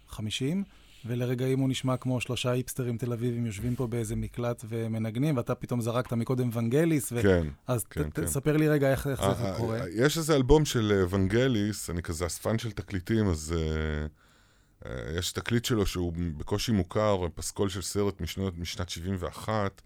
50, 0.09 0.65
ולרגעים 1.07 1.61
הוא 1.61 1.69
נשמע 1.69 1.97
כמו 1.97 2.21
שלושה 2.21 2.51
היפסטרים 2.51 2.99
תל 2.99 3.13
אביבים 3.13 3.47
יושבים 3.47 3.77
פה 3.77 3.87
באיזה 3.87 4.17
מקלט 4.17 4.65
ומנגנים, 4.69 5.37
ואתה 5.37 5.55
פתאום 5.55 5.81
זרקת 5.81 6.13
מקודם 6.13 6.51
ונגליס, 6.53 7.13
ו... 7.13 7.23
כן, 7.23 7.47
אז 7.67 7.85
כן, 7.85 8.11
ת, 8.11 8.15
כן. 8.15 8.25
תספר 8.25 8.57
לי 8.57 8.69
רגע 8.69 8.91
איך, 8.91 9.07
איך 9.07 9.21
זה 9.21 9.27
אה, 9.27 9.57
קורה. 9.57 9.81
אה, 9.81 9.85
יש 9.91 10.19
איזה 10.19 10.37
אלבום 10.37 10.65
של 10.65 11.05
ונגליס, 11.11 11.91
אני 11.91 12.03
כזה 12.03 12.27
אספן 12.27 12.59
של 12.59 12.71
תקליטים, 12.71 13.29
אז 13.29 13.55
uh, 13.55 14.85
uh, 14.85 14.89
יש 15.19 15.33
תקליט 15.33 15.65
שלו 15.65 15.87
שהוא 15.87 16.13
בקושי 16.37 16.73
מוכר, 16.73 17.27
פסקול 17.35 17.69
של 17.69 17.83
סרט 17.83 18.21
משנות, 18.21 18.59
משנת 18.59 18.89
71, 18.89 19.83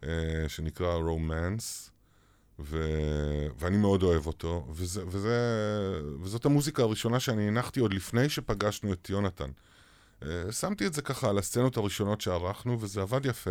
uh, 0.00 0.06
שנקרא 0.48 0.94
רומנס. 0.94 1.90
ו... 2.62 2.78
ואני 3.58 3.76
מאוד 3.76 4.02
אוהב 4.02 4.26
אותו, 4.26 4.66
וזה, 4.70 5.02
וזה, 5.06 5.38
וזאת 6.22 6.44
המוזיקה 6.44 6.82
הראשונה 6.82 7.20
שאני 7.20 7.48
הנחתי 7.48 7.80
עוד 7.80 7.94
לפני 7.94 8.28
שפגשנו 8.28 8.92
את 8.92 9.10
יונתן. 9.10 9.50
אה, 10.22 10.52
שמתי 10.52 10.86
את 10.86 10.94
זה 10.94 11.02
ככה 11.02 11.28
על 11.30 11.38
הסצנות 11.38 11.76
הראשונות 11.76 12.20
שערכנו, 12.20 12.80
וזה 12.80 13.02
עבד 13.02 13.26
יפה. 13.26 13.50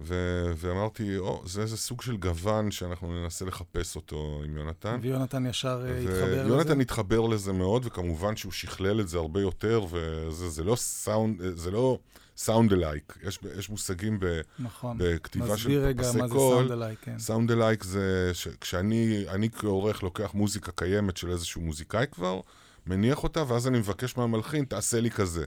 ו- 0.00 0.52
ואמרתי, 0.56 1.18
או, 1.18 1.42
זה 1.46 1.62
איזה 1.62 1.76
סוג 1.76 2.02
של 2.02 2.16
גוון 2.16 2.70
שאנחנו 2.70 3.22
ננסה 3.22 3.44
לחפש 3.44 3.96
אותו 3.96 4.42
עם 4.44 4.56
יונתן. 4.56 4.98
ויונתן 5.02 5.46
ישר 5.46 5.80
ו- 5.82 5.88
אה, 5.88 5.98
התחבר 5.98 6.42
לזה? 6.42 6.48
יונתן 6.54 6.80
התחבר 6.80 7.20
לזה 7.20 7.52
מאוד, 7.52 7.86
וכמובן 7.86 8.36
שהוא 8.36 8.52
שכלל 8.52 9.00
את 9.00 9.08
זה 9.08 9.18
הרבה 9.18 9.40
יותר, 9.40 9.84
וזה 9.90 10.48
זה 10.48 10.64
לא 10.64 10.76
סאונד, 10.76 11.42
אה, 11.42 11.50
זה 11.54 11.70
לא 11.70 11.98
sound-alike. 12.36 13.18
יש, 13.22 13.38
יש 13.58 13.70
מושגים 13.70 14.20
ב- 14.20 14.40
נכון. 14.58 14.96
בכתיבה 15.00 15.46
של 15.46 15.52
פסי 15.54 15.62
קול. 15.62 15.72
מסביר 15.72 15.86
רגע 15.86 16.02
מה 16.02 16.28
זה 16.28 16.34
סאונד 17.18 17.50
אלייק, 17.50 17.82
כן. 17.82 17.88
זה 17.88 18.32
כשאני 18.60 19.48
כעורך 19.56 20.02
לוקח 20.02 20.34
מוזיקה 20.34 20.72
קיימת 20.72 21.16
של 21.16 21.30
איזשהו 21.30 21.60
מוזיקאי 21.60 22.06
כבר, 22.12 22.40
מניח 22.86 23.22
אותה, 23.22 23.44
ואז 23.48 23.66
אני 23.68 23.78
מבקש 23.78 24.16
מהמלחין, 24.16 24.64
תעשה 24.64 25.00
לי 25.00 25.10
כזה. 25.10 25.44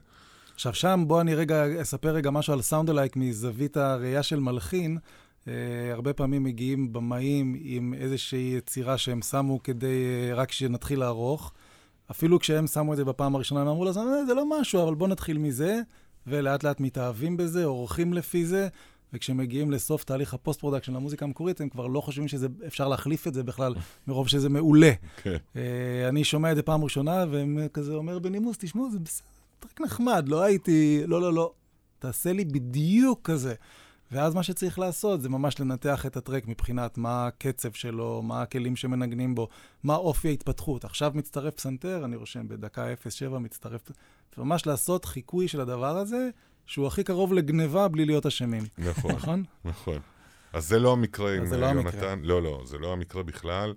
עכשיו 0.59 0.73
שם, 0.73 1.03
בוא 1.07 1.21
אני 1.21 1.35
רגע 1.35 1.81
אספר 1.81 2.09
רגע 2.09 2.29
משהו 2.29 2.53
על 2.53 2.61
סאונד 2.61 2.89
אלייק 2.89 3.15
מזווית 3.15 3.77
הראייה 3.77 4.23
של 4.23 4.39
מלחין. 4.39 4.97
Uh, 5.43 5.47
הרבה 5.91 6.13
פעמים 6.13 6.43
מגיעים 6.43 6.93
במאים 6.93 7.55
עם 7.59 7.93
איזושהי 7.93 8.53
יצירה 8.57 8.97
שהם 8.97 9.21
שמו 9.21 9.63
כדי 9.63 9.87
uh, 10.31 10.35
רק 10.35 10.51
שנתחיל 10.51 10.99
לערוך. 10.99 11.53
אפילו 12.11 12.39
כשהם 12.39 12.67
שמו 12.67 12.93
את 12.93 12.97
זה 12.97 13.05
בפעם 13.05 13.35
הראשונה, 13.35 13.61
הם 13.61 13.67
אמרו 13.67 13.85
לזה, 13.85 13.99
זה 14.27 14.33
לא 14.33 14.59
משהו, 14.59 14.83
אבל 14.83 14.95
בוא 14.95 15.07
נתחיל 15.07 15.37
מזה, 15.37 15.79
ולאט 16.27 16.63
לאט 16.63 16.79
מתאהבים 16.79 17.37
בזה, 17.37 17.65
עורכים 17.65 18.13
לפי 18.13 18.45
זה, 18.45 18.67
וכשמגיעים 19.13 19.71
לסוף 19.71 20.03
תהליך 20.03 20.33
ה 20.33 20.37
post-production 20.37 20.93
למוזיקה 20.93 21.25
המקורית, 21.25 21.61
הם 21.61 21.69
כבר 21.69 21.87
לא 21.87 22.01
חושבים 22.01 22.27
שאפשר 22.27 22.87
להחליף 22.87 23.27
את 23.27 23.33
זה 23.33 23.43
בכלל, 23.43 23.75
מרוב 24.07 24.27
שזה 24.27 24.49
מעולה. 24.49 24.91
Okay. 24.91 25.21
כן. 25.23 25.37
Uh, 25.53 25.57
אני 26.09 26.23
שומע 26.23 26.51
את 26.51 26.55
זה 26.55 26.61
פעם 26.61 26.83
ראשונה, 26.83 27.25
והם 27.31 27.59
כזה 27.73 27.93
אומר 27.93 28.19
בנימוס, 28.19 28.57
תשמעו, 28.57 28.91
זה 28.91 28.99
בסדר, 28.99 29.38
track 29.59 29.81
נחמד, 29.81 30.29
לא 30.29 30.43
הייתי, 30.43 31.01
לא, 31.05 31.21
לא, 31.21 31.33
לא, 31.33 31.53
תעשה 31.99 32.33
לי 32.33 32.45
בדיוק 32.45 33.19
כזה. 33.23 33.53
ואז 34.11 34.33
מה 34.33 34.43
שצריך 34.43 34.79
לעשות 34.79 35.21
זה 35.21 35.29
ממש 35.29 35.59
לנתח 35.59 36.05
את 36.05 36.17
ה 36.17 36.22
track 36.22 36.47
מבחינת 36.47 36.97
מה 36.97 37.27
הקצב 37.27 37.71
שלו, 37.71 38.21
מה 38.21 38.41
הכלים 38.41 38.75
שמנגנים 38.75 39.35
בו, 39.35 39.47
מה 39.83 39.95
אופי 39.95 40.27
ההתפתחות. 40.27 40.85
עכשיו 40.85 41.11
מצטרף 41.15 41.53
פסנתר, 41.53 42.05
אני 42.05 42.15
רושם 42.15 42.47
בדקה 42.47 42.93
0.7 42.93 43.37
מצטרף... 43.37 43.81
ממש 44.37 44.65
לעשות 44.65 45.05
חיקוי 45.05 45.47
של 45.47 45.61
הדבר 45.61 45.97
הזה, 45.97 46.29
שהוא 46.65 46.87
הכי 46.87 47.03
קרוב 47.03 47.33
לגניבה 47.33 47.87
בלי 47.87 48.05
להיות 48.05 48.25
אשמים. 48.25 48.63
נכון. 48.77 49.11
נכון? 49.11 49.43
נכון. 49.65 49.99
אז 50.53 50.67
זה 50.67 50.79
לא 50.79 50.91
המקרה 50.91 51.35
עם 51.35 51.53
לא 51.53 51.65
יונתן. 51.65 52.19
לא, 52.23 52.41
לא, 52.41 52.61
זה 52.65 52.77
לא 52.77 52.93
המקרה 52.93 53.23
בכלל. 53.23 53.73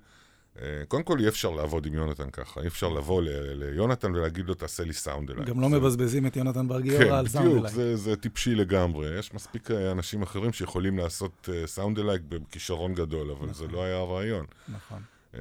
אה, 0.60 0.82
קודם 0.88 1.02
כל, 1.02 1.18
אי 1.18 1.28
אפשר 1.28 1.50
לעבוד 1.50 1.86
עם 1.86 1.94
יונתן 1.94 2.30
ככה. 2.30 2.60
אי 2.60 2.66
אפשר 2.66 2.88
לבוא 2.88 3.22
ליונתן 3.54 4.14
ולהגיד 4.14 4.46
לו, 4.46 4.54
תעשה 4.54 4.84
לי 4.84 4.92
סאונד 4.92 5.30
אליי. 5.30 5.44
גם 5.44 5.60
לא 5.60 5.68
מבזבזים 5.68 6.26
את 6.26 6.36
יונתן 6.36 6.68
בר 6.68 6.80
גיורא 6.80 7.04
כן, 7.04 7.12
על 7.12 7.28
סאונד 7.28 7.56
אליי. 7.56 7.72
כן, 7.72 7.78
בדיוק, 7.78 7.96
זה 7.96 8.16
טיפשי 8.16 8.54
לגמרי. 8.54 9.18
יש 9.18 9.34
מספיק 9.34 9.70
אה, 9.70 9.90
אנשים 9.90 10.22
אחרים 10.22 10.52
שיכולים 10.52 10.98
לעשות 10.98 11.48
סאונד 11.66 11.98
אליי 11.98 12.18
בכישרון 12.28 12.94
גדול, 12.94 13.30
אבל 13.30 13.46
זה 13.46 13.64
נכון. 13.64 13.70
לא 13.70 13.84
היה 13.84 13.96
הרעיון. 13.96 14.46
נכון. 14.68 15.02
אה, 15.34 15.40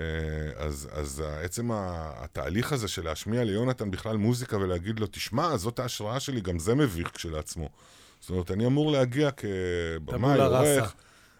אז, 0.57 0.89
אז 0.91 1.23
עצם 1.41 1.69
התהליך 1.73 2.73
הזה 2.73 2.87
של 2.87 3.03
להשמיע 3.03 3.43
ליונתן 3.43 3.91
בכלל 3.91 4.17
מוזיקה 4.17 4.57
ולהגיד 4.57 4.99
לו, 4.99 5.07
תשמע, 5.11 5.57
זאת 5.57 5.79
ההשראה 5.79 6.19
שלי, 6.19 6.41
גם 6.41 6.59
זה 6.59 6.75
מביך 6.75 7.11
כשלעצמו. 7.13 7.69
זאת 8.19 8.29
אומרת, 8.29 8.51
אני 8.51 8.65
אמור 8.65 8.91
להגיע 8.91 9.29
כבמאי, 9.31 10.39
עורך, 10.41 10.95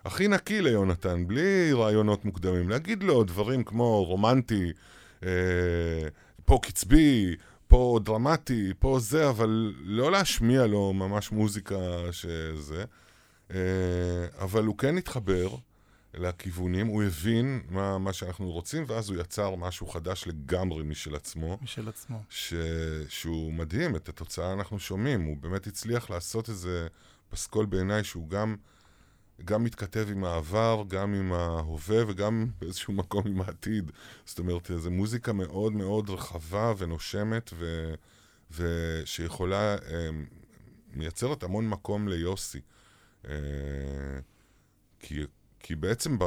הכי 0.06 0.28
נקי 0.28 0.62
ליונתן, 0.62 1.28
בלי 1.28 1.74
רעיונות 1.74 2.26
מוקדמים. 2.26 2.70
להגיד 2.70 3.04
לו 3.04 3.24
דברים 3.24 3.64
כמו 3.64 4.06
רומנטי, 4.06 4.72
אה, 5.24 5.30
פה 6.46 6.60
קצבי, 6.62 7.36
פה 7.68 8.00
דרמטי, 8.04 8.74
פה 8.80 8.98
זה, 9.00 9.30
אבל 9.30 9.74
לא 9.84 10.12
להשמיע 10.12 10.68
לו 10.68 10.94
ממש 10.94 11.32
מוזיקה 11.32 11.78
שזה. 12.12 12.84
אה, 13.52 13.58
אבל 14.40 14.66
הוא 14.66 14.78
כן 14.78 14.98
התחבר. 14.98 15.50
לכיוונים, 16.14 16.88
הוא 16.88 17.04
הבין 17.04 17.62
מה, 17.70 17.98
מה 17.98 18.14
שאנחנו 18.14 18.52
רוצים, 18.52 18.84
ואז 18.88 19.10
הוא 19.10 19.18
יצר 19.22 19.56
משהו 19.56 19.88
חדש 19.88 20.28
לגמרי 20.28 20.84
משל 20.84 21.16
עצמו. 21.16 21.58
משל 21.62 21.90
עצמו. 21.90 22.24
ש, 22.30 22.54
שהוא 23.10 23.54
מדהים, 23.54 23.96
את 23.96 24.10
התוצאה 24.10 24.54
אנחנו 24.54 24.80
שומעים. 24.80 25.24
הוא 25.24 25.38
באמת 25.38 25.68
הצליח 25.68 26.10
לעשות 26.10 26.50
איזה 26.50 26.88
פסקול 27.30 27.66
בעיניי 27.66 28.04
שהוא 28.04 28.30
גם, 28.30 28.56
גם 29.46 29.64
מתכתב 29.64 30.08
עם 30.12 30.24
העבר, 30.24 30.84
גם 30.88 31.14
עם 31.14 31.34
ההווה 31.34 32.04
וגם 32.08 32.48
באיזשהו 32.60 32.94
מקום 32.94 33.28
עם 33.28 33.42
העתיד. 33.42 33.92
זאת 34.26 34.40
אומרת, 34.40 34.72
זו 34.78 34.92
מוזיקה 34.92 35.34
מאוד 35.34 35.74
מאוד 35.74 36.10
רחבה 36.10 36.74
ונושמת, 36.78 37.50
ו, 37.54 37.94
ושיכולה, 38.52 39.76
אה, 39.76 40.10
מייצרת 40.94 41.44
המון 41.44 41.70
מקום 41.70 42.08
ליוסי. 42.08 42.62
אה, 43.28 43.34
כי 45.00 45.26
כי 45.64 45.76
בעצם 45.76 46.20
ב, 46.20 46.26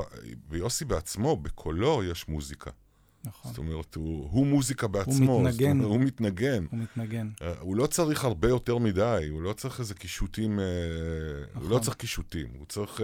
ביוסי 0.49 0.85
בעצמו, 0.85 1.37
בקולו, 1.37 2.05
יש 2.05 2.29
מוזיקה. 2.29 2.71
נכון. 3.25 3.51
זאת 3.51 3.59
אומרת, 3.59 3.95
הוא, 3.95 4.29
הוא 4.31 4.47
מוזיקה 4.47 4.87
בעצמו. 4.87 5.33
הוא 5.33 5.43
מתנגן. 5.43 5.71
אומרת, 5.71 5.87
הוא 5.87 6.01
מתנגן. 6.01 6.65
הוא 6.71 6.79
מתנגן. 6.79 7.31
Uh, 7.39 7.43
הוא 7.61 7.77
לא 7.77 7.87
צריך 7.87 8.25
הרבה 8.25 8.49
יותר 8.49 8.79
מדי, 8.79 9.27
הוא 9.31 9.43
לא 9.43 9.53
צריך 9.53 9.81
איזה 9.81 9.95
קישוטים, 9.95 10.59
uh, 10.59 10.63
נכון. 11.51 11.63
הוא 11.63 11.71
לא 11.71 11.79
צריך 11.79 11.97
קישוטים, 11.97 12.47
הוא 12.59 12.67
צריך... 12.67 13.01
Uh, 13.01 13.03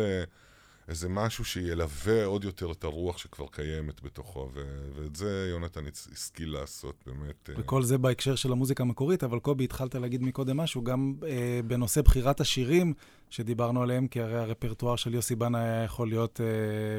איזה 0.91 1.09
משהו 1.09 1.45
שילווה 1.45 2.25
עוד 2.25 2.45
יותר 2.45 2.73
את 2.73 2.85
הרוח 2.85 3.19
שכבר 3.19 3.47
קיימת 3.51 4.03
בתוכו, 4.03 4.51
ו- 4.55 4.91
ואת 4.95 5.17
זה 5.17 5.47
יונתן 5.51 5.85
השכיל 6.13 6.53
לעשות, 6.53 7.05
באמת. 7.07 7.51
אה. 7.51 7.55
וכל 7.59 7.83
זה 7.83 7.99
בהקשר 7.99 8.35
של 8.35 8.53
המוזיקה 8.53 8.83
המקורית, 8.83 9.25
אבל 9.25 9.39
קובי, 9.39 9.65
התחלת 9.65 9.95
להגיד 9.95 10.23
מקודם 10.23 10.57
משהו, 10.57 10.85
גם 10.85 11.15
אה, 11.27 11.61
בנושא 11.67 12.01
בחירת 12.01 12.41
השירים 12.41 12.95
שדיברנו 13.31 13.83
עליהם, 13.83 14.09
כי 14.09 14.21
הרי 14.21 14.39
הרפרטואר 14.39 14.97
של 14.97 15.15
יוסי 15.15 15.35
בנה 15.35 15.59
היה 15.59 15.85
יכול 15.85 16.09
להיות 16.09 16.41
אה, 16.41 16.47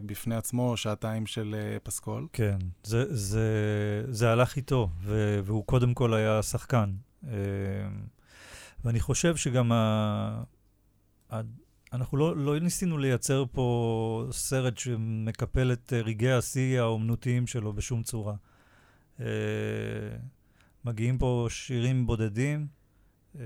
בפני 0.05 0.35
עצמו 0.35 0.77
שעתיים 0.77 1.25
של 1.25 1.55
אה, 1.57 1.79
פסקול. 1.79 2.27
כן, 2.33 2.57
זה, 2.83 3.15
זה, 3.15 3.45
זה 4.07 4.29
הלך 4.29 4.55
איתו, 4.55 4.89
ו- 5.03 5.39
והוא 5.43 5.65
קודם 5.65 5.93
כל 5.93 6.13
היה 6.13 6.43
שחקן. 6.43 6.91
אה, 7.27 7.31
ואני 8.85 8.99
חושב 8.99 9.35
שגם 9.35 9.71
ה... 9.71 10.43
אנחנו 11.93 12.17
לא, 12.17 12.37
לא 12.37 12.59
ניסינו 12.59 12.97
לייצר 12.97 13.43
פה 13.51 14.27
סרט 14.31 14.77
שמקפל 14.77 15.71
את 15.71 15.93
אה, 15.93 16.01
רגעי 16.01 16.33
השיא 16.33 16.79
האומנותיים 16.79 17.47
שלו 17.47 17.73
בשום 17.73 18.03
צורה. 18.03 18.33
Uh, 19.19 19.23
מגיעים 20.85 21.17
פה 21.17 21.47
שירים 21.49 22.07
בודדים, 22.07 22.67
uh, 23.35 23.39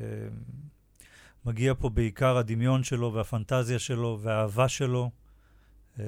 מגיע 1.46 1.74
פה 1.80 1.90
בעיקר 1.90 2.38
הדמיון 2.38 2.84
שלו 2.84 3.14
והפנטזיה 3.14 3.80
שלו 3.80 4.20
והאהבה 4.22 4.70
שלו, 4.70 5.12
uh, 5.98 6.02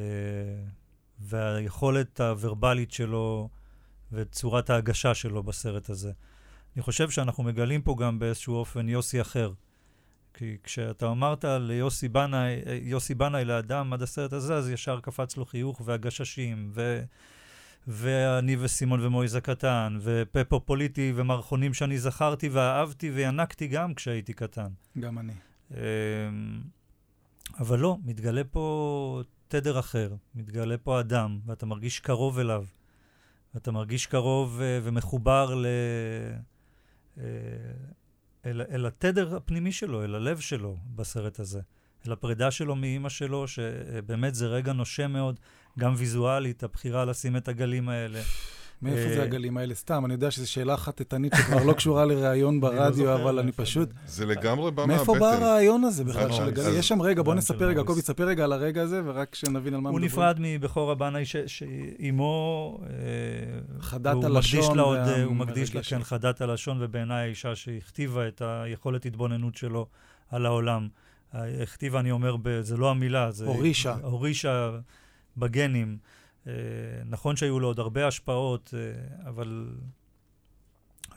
והיכולת 1.20 2.20
הוורבלית 2.22 2.92
שלו 2.92 3.50
וצורת 4.12 4.70
ההגשה 4.70 5.14
שלו 5.14 5.44
בסרט 5.44 5.90
הזה. 5.90 6.12
אני 6.76 6.84
חושב 6.84 7.10
שאנחנו 7.10 7.44
מגלים 7.44 7.82
פה 7.82 7.96
גם 8.00 8.20
באיזשהו 8.20 8.56
אופן 8.56 8.90
יוסי 8.90 9.22
אחר. 9.22 9.52
כי 10.38 10.58
כשאתה 10.64 11.12
אמרת 11.12 11.46
ליוסי 11.46 12.08
בנאי, 12.08 12.62
יוסי 12.82 13.16
בנאי 13.16 13.46
לאדם 13.46 13.94
עד 13.94 14.02
הסרט 14.02 14.34
הזה, 14.34 14.56
אז 14.56 14.70
ישר 14.70 15.00
קפץ 15.00 15.38
לו 15.38 15.46
חיוך 15.46 15.82
והגששים, 15.86 16.72
ו... 16.74 17.04
ואני 17.88 18.56
וסימון 18.60 19.06
ומויז 19.06 19.36
הקטן, 19.36 19.98
ופפו 20.02 20.60
פוליטי 20.60 21.14
ומערכונים 21.16 21.74
שאני 21.74 21.98
זכרתי 21.98 22.50
ואהבתי 22.50 23.12
וינקתי 23.12 23.68
גם 23.68 23.94
כשהייתי 23.94 24.34
קטן. 24.34 24.68
גם 25.00 25.20
אני. 25.20 25.34
אמ, 25.72 25.78
אבל 27.60 27.80
לא, 27.80 27.98
מתגלה 28.06 28.44
פה 28.44 29.22
תדר 29.48 29.80
אחר, 29.80 30.16
מתגלה 30.36 30.78
פה 30.78 31.00
אדם, 31.00 31.40
ואתה 31.46 31.66
מרגיש 31.66 32.00
קרוב 32.00 32.40
אליו. 32.40 32.66
ואתה 33.54 33.72
מרגיש 33.72 34.06
קרוב 34.06 34.60
uh, 34.60 34.64
ומחובר 34.84 35.56
ל... 35.56 35.66
אל, 38.46 38.62
אל 38.62 38.86
התדר 38.86 39.36
הפנימי 39.36 39.72
שלו, 39.72 40.04
אל 40.04 40.16
הלב 40.16 40.40
שלו 40.40 40.78
בסרט 40.96 41.40
הזה. 41.40 41.62
אל 42.08 42.12
הפרידה 42.12 42.52
שלו 42.52 42.76
מאימא 42.76 43.10
שלו, 43.10 43.48
שבאמת 43.48 44.36
זה 44.36 44.48
רגע 44.48 44.74
נושם 44.74 45.12
מאוד, 45.12 45.40
גם 45.80 45.94
ויזואלית, 45.98 46.64
הבחירה 46.64 47.06
לשים 47.06 47.38
את 47.38 47.48
הגלים 47.48 47.90
האלה. 47.90 48.22
מאיפה 48.82 49.10
זה 49.14 49.20
אה, 49.20 49.24
הגלים 49.24 49.58
האלה? 49.58 49.76
סתם, 49.76 50.06
אני 50.06 50.14
יודע 50.14 50.32
שזו 50.32 50.52
שאלה 50.52 50.78
חטטנית 50.78 51.34
שכבר 51.38 51.64
לא 51.64 51.74
קשורה 51.74 52.06
לראיון 52.06 52.56
לא 52.56 52.62
ברדיו, 52.62 53.16
אבל 53.16 53.40
אני 53.40 53.52
פשוט... 53.52 53.90
זה 54.08 54.26
לגמרי 54.26 54.72
בא 54.72 54.86
מהבטן. 54.86 54.98
מאיפה 54.98 55.20
בא 55.20 55.32
הרעיון 55.32 55.84
הזה 55.84 56.04
בכלל 56.04 56.32
של 56.32 56.44
הגלים? 56.44 56.80
יש 56.80 56.88
שם 56.88 57.02
רגע, 57.02 57.22
בוא 57.22 57.36
נספר 57.36 57.66
רגע, 57.66 57.84
קובי, 57.84 58.02
תספר 58.02 58.24
רגע 58.24 58.44
על 58.44 58.54
הרגע 58.54 58.82
הזה, 58.82 59.02
ורק 59.06 59.36
שנבין 59.36 59.74
על 59.74 59.80
מה 59.82 59.90
מדברים. 59.90 59.94
הוא 59.94 60.00
נפרד 60.00 60.38
מבכור 60.40 60.92
הבנאי 60.92 61.24
שאימו... 61.26 62.80
אה, 62.84 62.88
חדת 63.82 64.24
הלשון. 64.24 64.80
הוא 64.80 65.36
מקדיש 65.36 65.76
לה, 65.76 65.84
כן, 65.84 66.04
חדת 66.04 66.42
הלשון, 66.42 66.78
ובעיניי 66.82 67.26
האישה 67.26 67.56
שהכתיבה 67.56 68.28
את 68.28 68.42
היכולת 68.46 69.06
התבוננות 69.06 69.56
שלו 69.56 69.86
על 70.32 70.46
העולם. 70.46 70.88
הכתיבה, 71.34 72.00
אני 72.00 72.12
אומר, 72.12 72.36
זה 72.62 72.78
לא 72.78 72.92
המילה, 72.92 73.32
זה... 73.32 73.46
הורישה. 73.46 73.96
הורישה 74.02 74.72
בגנים. 75.38 75.98
אה, 76.48 76.54
נכון 77.06 77.36
שהיו 77.36 77.60
לו 77.60 77.68
עוד 77.68 77.80
הרבה 77.80 78.08
השפעות, 78.08 78.74
אה, 78.78 79.30
אבל 79.30 79.76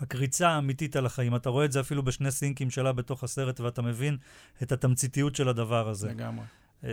הקריצה 0.00 0.48
האמיתית 0.48 0.96
על 0.96 1.06
החיים, 1.06 1.36
אתה 1.36 1.48
רואה 1.48 1.64
את 1.64 1.72
זה 1.72 1.80
אפילו 1.80 2.02
בשני 2.02 2.30
סינקים 2.30 2.70
שלה 2.70 2.92
בתוך 2.92 3.24
הסרט, 3.24 3.60
ואתה 3.60 3.82
מבין 3.82 4.16
את 4.62 4.72
התמציתיות 4.72 5.36
של 5.36 5.48
הדבר 5.48 5.88
הזה. 5.88 6.08
לגמרי. 6.08 6.44
אה, 6.84 6.90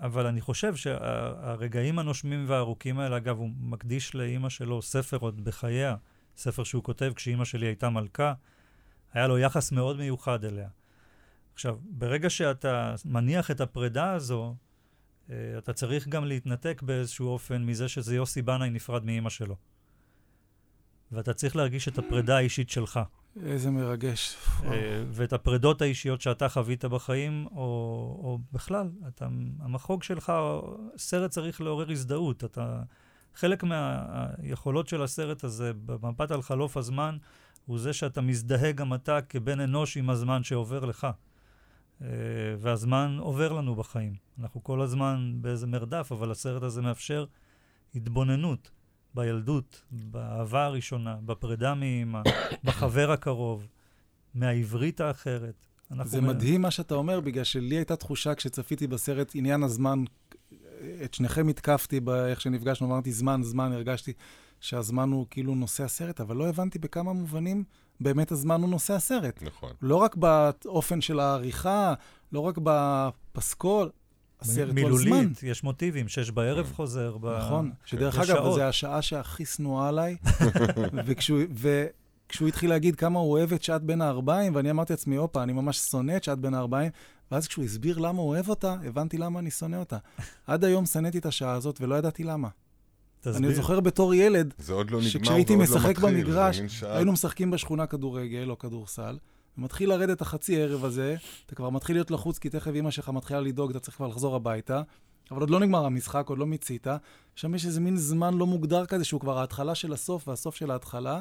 אבל 0.00 0.26
אני 0.26 0.40
חושב 0.40 0.76
שהרגעים 0.76 1.98
הנושמים 1.98 2.44
והארוכים 2.48 2.98
האלה, 2.98 3.16
אגב, 3.16 3.38
הוא 3.38 3.50
מקדיש 3.60 4.14
לאימא 4.14 4.48
שלו 4.48 4.82
ספר 4.82 5.16
עוד 5.16 5.44
בחייה, 5.44 5.96
ספר 6.36 6.64
שהוא 6.64 6.84
כותב 6.84 7.12
כשאימא 7.16 7.44
שלי 7.44 7.66
הייתה 7.66 7.90
מלכה, 7.90 8.34
היה 9.12 9.26
לו 9.26 9.38
יחס 9.38 9.72
מאוד 9.72 9.96
מיוחד 9.96 10.44
אליה. 10.44 10.68
עכשיו, 11.54 11.78
ברגע 11.90 12.30
שאתה 12.30 12.94
מניח 13.04 13.50
את 13.50 13.60
הפרידה 13.60 14.12
הזו, 14.12 14.54
אתה 15.58 15.72
צריך 15.72 16.08
גם 16.08 16.24
להתנתק 16.24 16.82
באיזשהו 16.82 17.28
אופן 17.28 17.64
מזה 17.64 17.88
שזה 17.88 18.16
יוסי 18.16 18.42
בנאי 18.42 18.70
נפרד 18.70 19.04
מאימא 19.04 19.30
שלו. 19.30 19.56
ואתה 21.12 21.34
צריך 21.34 21.56
להרגיש 21.56 21.88
את 21.88 21.98
הפרידה 21.98 22.36
האישית 22.36 22.70
שלך. 22.70 23.00
איזה 23.44 23.70
מרגש. 23.70 24.36
אה, 24.64 25.04
ואת 25.10 25.32
הפרדות 25.32 25.82
האישיות 25.82 26.20
שאתה 26.20 26.48
חווית 26.48 26.84
בחיים, 26.84 27.46
או, 27.46 27.60
או 28.22 28.38
בכלל, 28.52 28.90
אתה, 29.08 29.28
המחוג 29.60 30.02
שלך, 30.02 30.32
סרט 30.96 31.30
צריך 31.30 31.60
לעורר 31.60 31.90
הזדהות. 31.90 32.44
אתה, 32.44 32.82
חלק 33.34 33.64
מהיכולות 33.64 34.88
של 34.88 35.02
הסרט 35.02 35.44
הזה, 35.44 35.72
במבט 35.86 36.30
על 36.30 36.42
חלוף 36.42 36.76
הזמן, 36.76 37.16
הוא 37.66 37.78
זה 37.78 37.92
שאתה 37.92 38.20
מזדהה 38.20 38.72
גם 38.72 38.94
אתה 38.94 39.22
כבן 39.22 39.60
אנוש 39.60 39.96
עם 39.96 40.10
הזמן 40.10 40.42
שעובר 40.42 40.84
לך. 40.84 41.06
אה, 42.02 42.08
והזמן 42.58 43.16
עובר 43.20 43.52
לנו 43.52 43.74
בחיים. 43.74 44.14
אנחנו 44.40 44.64
כל 44.64 44.80
הזמן 44.80 45.34
באיזה 45.40 45.66
מרדף, 45.66 46.12
אבל 46.12 46.30
הסרט 46.30 46.62
הזה 46.62 46.82
מאפשר 46.82 47.24
התבוננות 47.94 48.70
בילדות, 49.14 49.82
באהבה 49.90 50.64
הראשונה, 50.64 51.16
בפרידה 51.24 51.74
מאמא, 51.74 52.22
בחבר 52.64 53.10
הקרוב, 53.10 53.66
מהעברית 54.34 55.00
האחרת. 55.00 55.66
זה 56.04 56.18
אומר... 56.18 56.28
מדהים 56.28 56.62
מה 56.62 56.70
שאתה 56.70 56.94
אומר, 56.94 57.20
בגלל 57.20 57.44
שלי 57.44 57.76
הייתה 57.76 57.96
תחושה 57.96 58.34
כשצפיתי 58.34 58.86
בסרט 58.86 59.32
עניין 59.34 59.62
הזמן, 59.62 60.04
את 61.04 61.14
שניכם 61.14 61.48
התקפתי 61.48 62.00
באיך 62.00 62.40
שנפגשנו, 62.40 62.86
אמרתי 62.86 63.12
זמן, 63.12 63.40
זמן, 63.42 63.72
הרגשתי 63.72 64.12
שהזמן 64.60 65.10
הוא 65.10 65.26
כאילו 65.30 65.54
נושא 65.54 65.84
הסרט, 65.84 66.20
אבל 66.20 66.36
לא 66.36 66.48
הבנתי 66.48 66.78
בכמה 66.78 67.12
מובנים 67.12 67.64
באמת 68.00 68.32
הזמן 68.32 68.60
הוא 68.60 68.70
נושא 68.70 68.94
הסרט. 68.94 69.42
נכון. 69.42 69.72
לא 69.82 69.96
רק 69.96 70.16
באופן 70.16 71.00
של 71.00 71.20
העריכה, 71.20 71.94
לא 72.32 72.40
רק 72.40 72.58
בפסקול, 72.62 73.90
הסרט 74.40 74.56
כל 74.56 74.62
הזמן. 74.62 75.10
מילולית, 75.10 75.42
יש 75.42 75.64
מוטיבים, 75.64 76.08
שש 76.08 76.30
בערב. 76.30 76.72
חוזר. 76.74 77.16
נכון, 77.38 77.70
שדרך 77.84 78.18
אגב, 78.18 78.44
זו 78.44 78.62
השעה 78.62 79.02
שהכי 79.02 79.44
שנואה 79.44 79.88
עליי, 79.88 80.16
וכשהוא, 81.06 81.40
וכשהוא 81.52 82.48
התחיל 82.48 82.70
להגיד 82.70 82.96
כמה 82.96 83.18
הוא 83.18 83.32
אוהב 83.32 83.52
את 83.52 83.62
שעת 83.62 83.82
בין 83.82 84.02
הארבעים, 84.02 84.54
ואני 84.54 84.70
אמרתי 84.70 84.92
לעצמי, 84.92 85.16
הופה, 85.16 85.42
אני 85.42 85.52
ממש 85.52 85.78
שונא 85.78 86.16
את 86.16 86.24
שעת 86.24 86.38
בין 86.38 86.54
הארבעים, 86.54 86.90
ואז 87.30 87.48
כשהוא 87.48 87.64
הסביר 87.64 87.98
למה 87.98 88.22
הוא 88.22 88.28
אוהב 88.28 88.48
אותה, 88.48 88.76
הבנתי 88.84 89.18
למה 89.18 89.38
אני 89.38 89.50
שונא 89.50 89.76
אותה. 89.76 89.98
עד 90.46 90.64
היום 90.64 90.86
שנאתי 90.86 91.18
את 91.18 91.26
השעה 91.26 91.52
הזאת 91.52 91.80
ולא 91.80 91.94
ידעתי 91.94 92.24
למה. 92.24 92.48
תסביר. 93.20 93.36
אני 93.36 93.54
זוכר 93.54 93.80
בתור 93.80 94.14
ילד, 94.14 94.54
זה 94.58 94.72
עוד 94.72 94.90
לא 94.90 94.98
נגמר, 94.98 95.10
שכשהייתי 95.10 95.56
משחק 95.56 95.98
לא 95.98 96.08
במגרש, 96.08 96.82
היינו 96.82 97.12
משחקים 97.12 97.50
בשכונה 97.50 97.86
כדורגל 97.86 98.50
או 98.50 98.58
כדורסל, 98.58 99.18
ומתחיל 99.58 99.88
לרדת 99.88 100.20
החצי 100.20 100.62
ערב 100.62 100.84
הזה, 100.84 101.16
אתה 101.46 101.54
כבר 101.54 101.70
מתחיל 101.70 101.96
להיות 101.96 102.10
לחוץ, 102.10 102.38
כי 102.38 102.48
תכף 102.48 102.72
אמא 102.74 102.90
שלך 102.90 103.08
מתחילה 103.08 103.40
לדאוג, 103.40 103.70
אתה 103.70 103.80
צריך 103.80 103.96
כבר 103.96 104.06
לחזור 104.06 104.36
הביתה, 104.36 104.82
אבל 105.30 105.40
עוד 105.40 105.50
לא 105.50 105.60
נגמר 105.60 105.84
המשחק, 105.84 106.28
עוד 106.28 106.38
לא 106.38 106.46
מיצית. 106.46 106.86
שם 107.34 107.54
יש 107.54 107.66
איזה 107.66 107.80
מין 107.80 107.96
זמן 107.96 108.34
לא 108.34 108.46
מוגדר 108.46 108.86
כזה, 108.86 109.04
שהוא 109.04 109.20
כבר 109.20 109.38
ההתחלה 109.38 109.74
של 109.74 109.92
הסוף 109.92 110.28
והסוף 110.28 110.54
של 110.54 110.70
ההתחלה, 110.70 111.20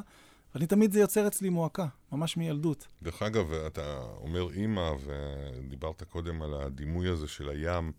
ואני 0.56 0.68
תמיד 0.68 0.92
זה 0.92 1.00
יוצר 1.00 1.28
אצלי 1.28 1.50
מועקה, 1.50 1.88
ממש 2.12 2.38
מילדות. 2.38 2.88
דרך 3.04 3.22
אגב, 3.22 3.52
אתה 3.52 4.00
אומר 4.22 4.52
אימא, 4.52 4.92
ודיברת 5.06 6.04
קודם 6.04 6.42
על 6.42 6.54
הדימוי 6.54 7.10
הזה 7.10 7.28
של 7.28 7.50
הים, 7.50 7.92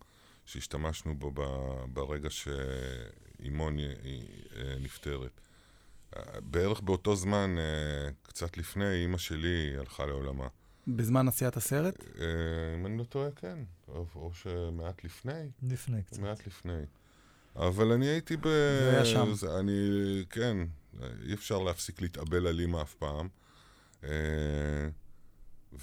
שהשתמשנו 0.45 1.15
בו 1.15 1.31
ברגע 1.93 2.29
שאימו 2.29 3.28
אה, 3.45 4.75
נפטרת. 4.79 5.41
בערך 6.39 6.81
באותו 6.81 7.15
זמן, 7.15 7.55
אה, 7.57 8.11
קצת 8.23 8.57
לפני, 8.57 8.93
אימא 9.01 9.17
שלי 9.17 9.77
הלכה 9.77 10.05
לעולמה. 10.05 10.47
בזמן 10.87 11.27
עשיית 11.27 11.57
הסרט? 11.57 12.03
אה, 12.19 12.25
אם 12.79 12.85
אני 12.85 12.97
לא 12.97 13.03
טועה, 13.03 13.31
כן. 13.31 13.59
או, 13.87 14.05
או 14.15 14.31
שמעט 14.33 15.03
לפני. 15.03 15.49
לפני 15.69 16.03
קצת. 16.03 16.19
מעט 16.19 16.47
לפני. 16.47 16.81
אבל 17.55 17.91
אני 17.91 18.07
הייתי 18.07 18.37
ב... 18.37 18.43
זה 18.43 18.91
היה 18.91 19.05
שם. 19.05 19.33
זה, 19.33 19.59
אני, 19.59 19.79
כן, 20.29 20.57
אי 21.25 21.33
אפשר 21.33 21.59
להפסיק 21.59 22.01
להתאבל 22.01 22.47
על 22.47 22.59
אימא 22.59 22.81
אף 22.81 22.93
פעם. 22.93 23.27
אה, 24.03 24.09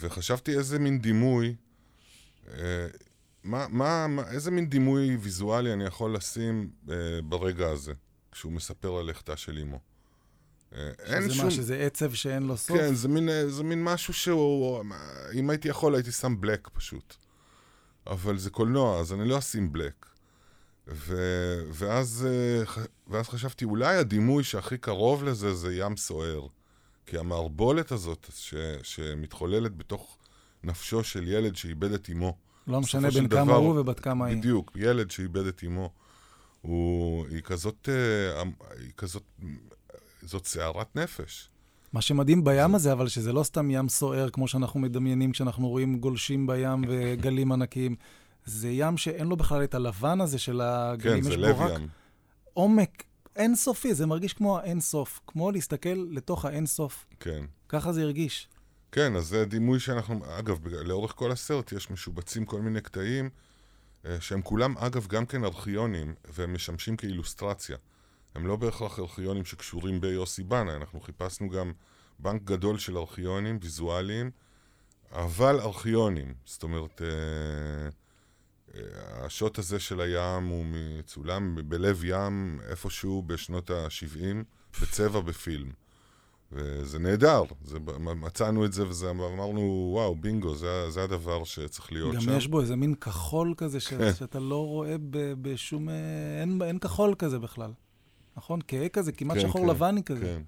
וחשבתי 0.01 0.59
איזה 0.59 0.79
מין 0.79 0.99
דימוי, 0.99 1.55
מה, 3.47 3.67
מה, 3.71 4.07
מה, 4.07 4.31
איזה 4.31 4.51
מין 4.51 4.69
דימוי 4.69 5.17
ויזואלי 5.17 5.73
אני 5.73 5.85
יכול 5.85 6.17
לשים 6.17 6.71
ברגע 7.25 7.71
הזה, 7.71 7.93
כשהוא 8.33 8.53
מספר 8.53 8.97
על 8.97 9.07
לכתה 9.07 9.37
של 9.37 9.59
אימו. 9.59 9.81
אה, 10.75 10.91
אין 10.99 11.31
שום... 11.31 11.45
מה, 11.45 11.51
שזה 11.51 11.77
עצב 11.77 12.13
שאין 12.13 12.43
לו 12.43 12.57
סוף? 12.57 12.77
כן, 12.77 12.95
זה 12.95 13.09
מין, 13.09 13.29
זה 13.49 13.65
מין 13.65 13.85
משהו 13.85 14.15
שהוא... 14.15 14.85
אם 15.35 15.51
הייתי 15.51 15.69
יכול, 15.69 15.95
הייתי 15.95 16.13
שם 16.13 16.41
בלק 16.41 16.69
פשוט. 16.73 17.15
אבל 18.07 18.39
זה 18.39 18.51
קולנוע, 18.51 19.01
אז 19.01 19.13
אני 19.13 19.29
לא 19.29 19.39
אשים 19.39 19.73
בלק. 19.73 20.07
ו... 20.89 21.17
ואז, 21.73 22.29
אה, 22.29 22.83
ואז 23.07 23.29
חשבתי, 23.29 23.65
אולי 23.65 23.97
הדימוי 23.97 24.45
שהכי 24.45 24.79
קרוב 24.79 25.25
לזה 25.25 25.55
זה 25.55 25.75
ים 25.75 25.97
סוער. 25.97 26.47
כי 27.07 27.19
המערבולת 27.19 27.93
הזאת 27.93 28.27
ש... 28.35 28.55
שמתחוללת 28.83 29.77
בתוך 29.77 30.19
נפשו 30.65 31.05
של 31.05 31.29
ילד 31.29 31.57
שאיבד 31.57 31.93
את 31.93 32.11
אמו. 32.13 32.37
לא 32.67 32.81
משנה 32.81 33.11
בין 33.11 33.29
כמה 33.29 33.55
הוא 33.55 33.81
ובת 33.81 34.01
כמה 34.01 34.27
היא. 34.27 34.37
בדיוק, 34.37 34.73
ילד 34.77 35.11
שאיבד 35.11 35.47
את 35.47 35.65
אמו. 35.67 35.91
הוא, 36.63 37.27
היא 37.27 37.43
כזאת, 37.43 37.89
אה, 37.89 38.43
היא 38.81 38.93
כזאת 38.97 39.23
זאת 40.23 40.47
סערת 40.47 40.97
נפש. 40.97 41.49
מה 41.93 42.01
שמדהים 42.01 42.45
בים 42.45 42.75
הזה, 42.75 42.93
אבל 42.93 43.09
שזה 43.09 43.33
לא 43.33 43.43
סתם 43.43 43.71
ים 43.71 43.89
סוער, 43.89 44.31
כמו 44.31 44.49
שאנחנו 44.49 44.81
מדמיינים 44.81 45.33
כשאנחנו 45.33 45.69
רואים 45.69 45.99
גולשים 45.99 46.47
בים 46.47 46.85
וגלים 46.89 47.53
ענקיים. 47.53 47.97
זה 48.45 48.69
ים 48.69 48.97
שאין 48.97 49.27
לו 49.27 49.37
בכלל 49.37 49.65
את 49.65 49.75
הלבן 49.75 50.21
הזה 50.21 50.39
של 50.39 50.61
הגלים. 50.61 51.23
כן, 51.25 51.31
זה 51.31 51.37
לב 51.37 51.57
ים. 51.75 51.89
עומק 52.53 53.05
אינסופי, 53.37 53.95
זה 53.95 54.07
מרגיש 54.07 54.33
כמו 54.33 54.59
האינסוף, 54.59 55.21
כמו 55.27 55.51
להסתכל 55.51 56.07
לתוך 56.11 56.45
האינסוף. 56.45 57.07
כן. 57.21 57.45
ככה 57.69 57.93
זה 57.93 58.03
הרגיש. 58.03 58.49
כן, 58.97 59.17
אז 59.17 59.27
זה 59.27 59.45
דימוי 59.45 59.81
שאנחנו, 59.81 60.39
אגב, 60.39 60.67
לאורך 60.67 61.13
כל 61.17 61.33
הסרט 61.33 61.73
יש 61.73 61.91
משובצים 61.91 62.45
כל 62.45 62.61
מיני 62.61 62.81
קטעים, 62.81 63.31
אה, 64.07 64.21
שהם 64.21 64.43
כולם, 64.43 64.79
אגב, 64.79 65.07
גם 65.07 65.27
כן 65.27 65.45
ארכיונים, 65.45 66.15
והם 66.25 66.55
משמשים 66.55 66.97
כאילוסטרציה. 66.97 67.77
הם 68.35 68.47
לא 68.47 68.57
בהכרח 68.57 68.99
ארכיונים 68.99 69.45
שקשורים 69.45 70.01
ביוסי 70.01 70.43
בנה, 70.43 70.77
אנחנו 70.77 71.01
חיפשנו 71.01 71.49
גם 71.49 71.73
בנק 72.19 72.43
גדול 72.43 72.79
של 72.79 72.99
ארכיונים 72.99 73.59
ויזואליים, 73.63 74.31
אבל 75.13 75.61
ארכיונים. 75.61 76.35
זאת 76.45 76.63
אומרת, 76.63 77.03
אה, 77.03 77.09
אה, 78.75 79.25
השוט 79.25 79.59
הזה 79.59 79.81
של 79.81 80.01
הים 80.01 80.47
הוא 80.47 80.65
מצולם 80.69 81.57
בלב 81.69 82.05
ים 82.05 82.61
איפשהו 82.69 83.23
בשנות 83.23 83.71
ה-70, 83.71 84.45
בצבע 84.83 85.21
בפילם. 85.21 85.86
וזה 86.53 86.99
נהדר, 86.99 87.43
זה, 87.65 87.79
מצאנו 87.99 88.65
את 88.65 88.73
זה 88.73 88.85
ואמרנו, 88.87 89.91
וואו, 89.93 90.17
בינגו, 90.17 90.55
זה, 90.55 90.91
זה 90.91 91.03
הדבר 91.03 91.45
שצריך 91.45 91.93
להיות 91.93 92.15
גם 92.15 92.21
שם. 92.21 92.31
גם 92.31 92.37
יש 92.37 92.47
בו 92.47 92.61
איזה 92.61 92.77
מין 92.77 92.95
כחול 92.95 93.55
כזה, 93.57 93.81
ש, 93.81 93.89
כן. 93.89 94.15
שאתה 94.15 94.39
לא 94.39 94.67
רואה 94.67 94.97
ב, 95.11 95.33
בשום... 95.43 95.89
אה, 95.89 95.95
אין, 96.41 96.63
אין 96.63 96.79
כחול 96.79 97.15
כזה 97.19 97.39
בכלל. 97.39 97.73
נכון? 98.37 98.61
כהה 98.69 98.89
כזה, 98.89 99.13
כמעט 99.13 99.37
כן, 99.37 99.49
שחור 99.49 99.63
כן, 99.63 99.69
לבני 99.69 100.03
כזה. 100.03 100.25
כן. 100.25 100.43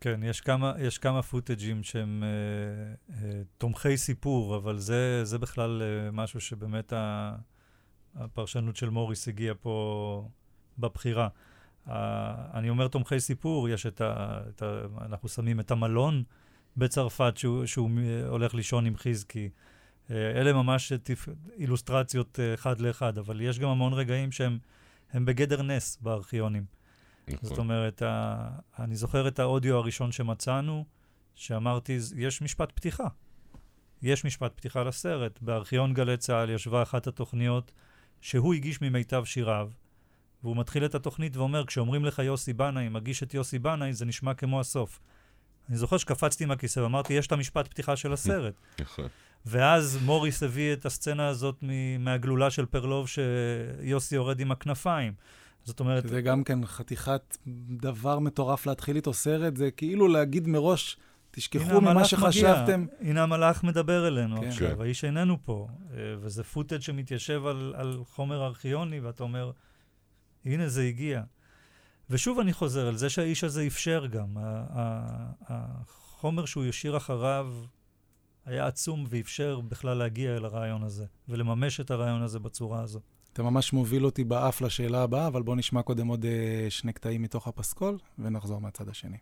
כן, 0.00 0.20
יש 0.22 0.40
כמה, 0.40 0.72
יש 0.78 0.98
כמה 0.98 1.22
פוטג'ים 1.22 1.82
שהם 1.82 2.22
אה, 2.22 3.14
אה, 3.14 3.42
תומכי 3.58 3.96
סיפור, 3.96 4.56
אבל 4.56 4.78
זה, 4.78 5.24
זה 5.24 5.38
בכלל 5.38 5.82
אה, 5.82 6.10
משהו 6.10 6.40
שבאמת 6.40 6.92
ה, 6.92 7.34
הפרשנות 8.14 8.76
של 8.76 8.90
מוריס 8.90 9.28
הגיעה 9.28 9.54
פה 9.54 10.28
בבחירה. 10.78 11.28
אה, 11.88 12.34
אני 12.54 12.70
אומר 12.70 12.88
תומכי 12.88 13.20
סיפור, 13.20 13.68
יש 13.68 13.86
את 13.86 14.00
ה, 14.00 14.40
את 14.48 14.62
ה... 14.62 14.80
אנחנו 15.06 15.28
שמים 15.28 15.60
את 15.60 15.70
המלון 15.70 16.22
בצרפת 16.76 17.36
שהוא, 17.36 17.66
שהוא 17.66 17.90
הולך 18.28 18.54
לישון 18.54 18.86
עם 18.86 18.96
חזקי. 18.96 19.50
אה, 20.10 20.30
אלה 20.30 20.52
ממש 20.52 20.92
טיפ, 20.92 21.28
אילוסטרציות 21.56 22.40
אה, 22.40 22.54
אחד 22.54 22.80
לאחד, 22.80 23.18
אבל 23.18 23.40
יש 23.40 23.58
גם 23.58 23.68
המון 23.68 23.92
רגעים 23.92 24.32
שהם 24.32 24.58
בגדר 25.14 25.62
נס 25.62 25.98
בארכיונים. 26.00 26.64
נכון. 27.28 27.48
זאת 27.48 27.58
אומרת, 27.58 28.02
ה... 28.02 28.48
אני 28.78 28.96
זוכר 28.96 29.28
את 29.28 29.38
האודיו 29.38 29.76
הראשון 29.76 30.12
שמצאנו, 30.12 30.84
שאמרתי, 31.34 31.98
יש 32.16 32.42
משפט 32.42 32.72
פתיחה. 32.72 33.06
יש 34.02 34.24
משפט 34.24 34.52
פתיחה 34.56 34.82
לסרט. 34.82 35.38
בארכיון 35.42 35.94
גלי 35.94 36.16
צה"ל 36.16 36.50
ישבה 36.50 36.82
אחת 36.82 37.06
התוכניות 37.06 37.72
שהוא 38.20 38.54
הגיש 38.54 38.82
ממיטב 38.82 39.24
שיריו, 39.24 39.70
והוא 40.44 40.56
מתחיל 40.56 40.84
את 40.84 40.94
התוכנית 40.94 41.36
ואומר, 41.36 41.66
כשאומרים 41.66 42.04
לך 42.04 42.18
יוסי 42.18 42.52
בנאי, 42.52 42.88
מגיש 42.88 43.22
את 43.22 43.34
יוסי 43.34 43.58
בנאי, 43.58 43.92
זה 43.92 44.04
נשמע 44.04 44.34
כמו 44.34 44.60
הסוף. 44.60 45.00
אני 45.68 45.76
זוכר 45.76 45.96
שקפצתי 45.96 46.44
מהכיסא 46.44 46.80
ואמרתי, 46.80 47.14
יש 47.14 47.26
את 47.26 47.32
המשפט 47.32 47.68
פתיחה 47.68 47.96
של 47.96 48.12
הסרט. 48.12 48.54
נכון. 48.80 49.06
ואז 49.46 49.98
מוריס 50.04 50.42
הביא 50.42 50.72
את 50.72 50.86
הסצנה 50.86 51.28
הזאת 51.28 51.64
מהגלולה 51.98 52.50
של 52.50 52.66
פרלוב, 52.66 53.08
שיוסי 53.08 54.14
יורד 54.14 54.40
עם 54.40 54.52
הכנפיים. 54.52 55.12
זאת 55.64 55.80
אומרת... 55.80 56.08
זה 56.08 56.20
גם 56.20 56.44
כן 56.44 56.66
חתיכת 56.66 57.36
דבר 57.80 58.18
מטורף 58.18 58.66
להתחיל 58.66 58.96
איתו 58.96 59.12
סרט, 59.12 59.56
זה 59.56 59.70
כאילו 59.70 60.08
להגיד 60.08 60.48
מראש, 60.48 60.96
תשכחו 61.30 61.80
ממה 61.80 62.04
שחשבתם. 62.04 62.86
הנה 63.00 63.22
המלאך 63.22 63.64
מדבר 63.64 64.08
אלינו 64.08 64.40
כן. 64.40 64.48
עכשיו, 64.48 64.76
כן. 64.76 64.82
האיש 64.82 65.04
איננו 65.04 65.36
פה. 65.44 65.68
אה, 65.94 66.14
וזה 66.20 66.44
פוטאג' 66.44 66.80
שמתיישב 66.80 67.46
על, 67.46 67.74
על 67.76 67.98
חומר 68.04 68.44
ארכיוני, 68.44 69.00
ואתה 69.00 69.22
אומר, 69.22 69.50
הנה 70.44 70.68
זה 70.68 70.82
הגיע. 70.82 71.22
ושוב 72.10 72.38
אני 72.38 72.52
חוזר 72.52 72.86
על 72.86 72.96
זה 72.96 73.10
שהאיש 73.10 73.44
הזה 73.44 73.66
אפשר 73.66 74.06
גם. 74.06 74.36
החומר 75.48 76.44
שהוא 76.44 76.64
ישיר 76.64 76.96
אחריו 76.96 77.54
היה 78.44 78.66
עצום 78.66 79.06
ואפשר 79.08 79.60
בכלל 79.60 79.96
להגיע 79.96 80.36
אל 80.36 80.44
הרעיון 80.44 80.82
הזה, 80.82 81.04
ולממש 81.28 81.80
את 81.80 81.90
הרעיון 81.90 82.22
הזה 82.22 82.38
בצורה 82.38 82.82
הזו. 82.82 83.00
אתה 83.32 83.42
ממש 83.42 83.72
מוביל 83.72 84.04
אותי 84.04 84.24
באף 84.24 84.60
לשאלה 84.60 85.02
הבאה, 85.02 85.26
אבל 85.26 85.42
בוא 85.42 85.56
נשמע 85.56 85.82
קודם 85.82 86.06
עוד 86.06 86.24
אה, 86.24 86.66
שני 86.70 86.92
קטעים 86.92 87.22
מתוך 87.22 87.48
הפסקול, 87.48 87.98
ונחזור 88.18 88.60
מהצד 88.60 88.88
השני. 88.88 89.18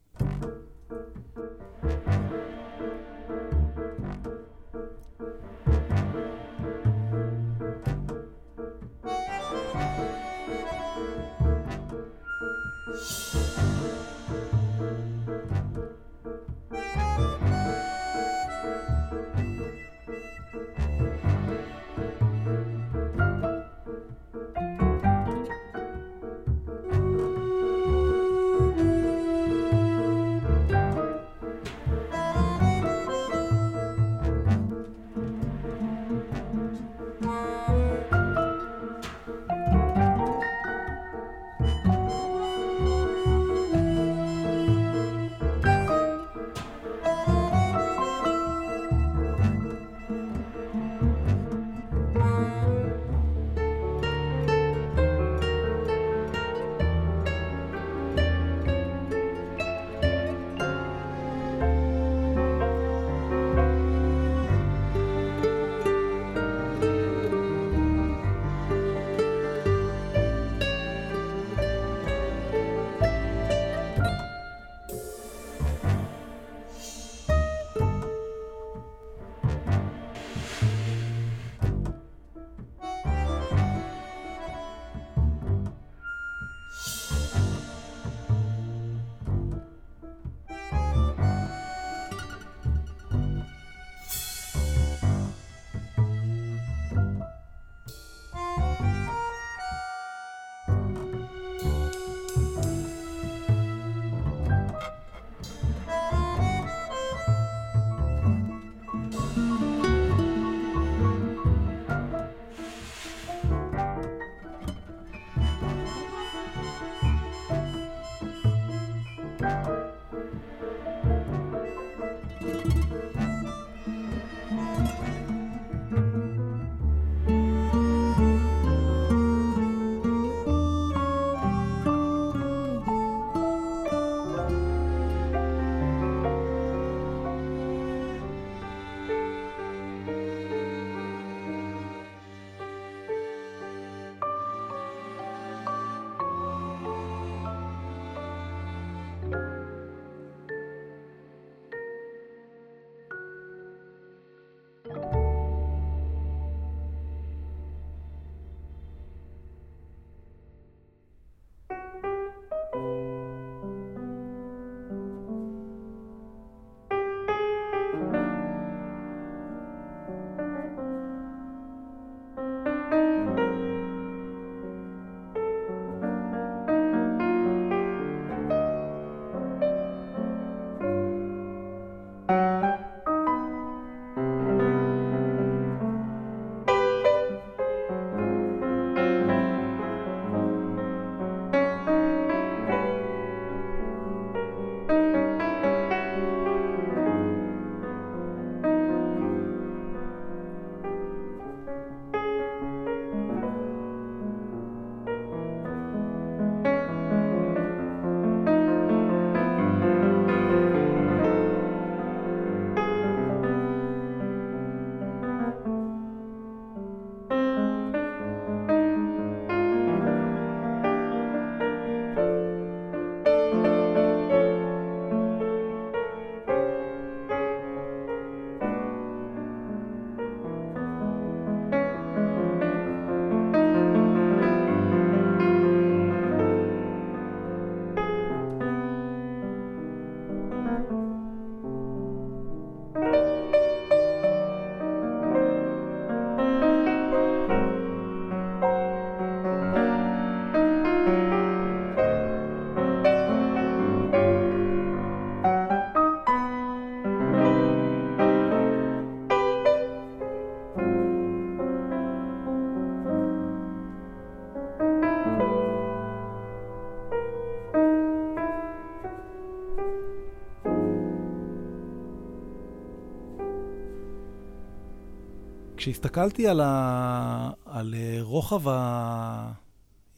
כשהסתכלתי 275.79 276.49
על, 276.49 276.61
ה... 276.61 277.51
על 277.65 277.95
אה, 277.95 278.19
רוחב 278.21 278.63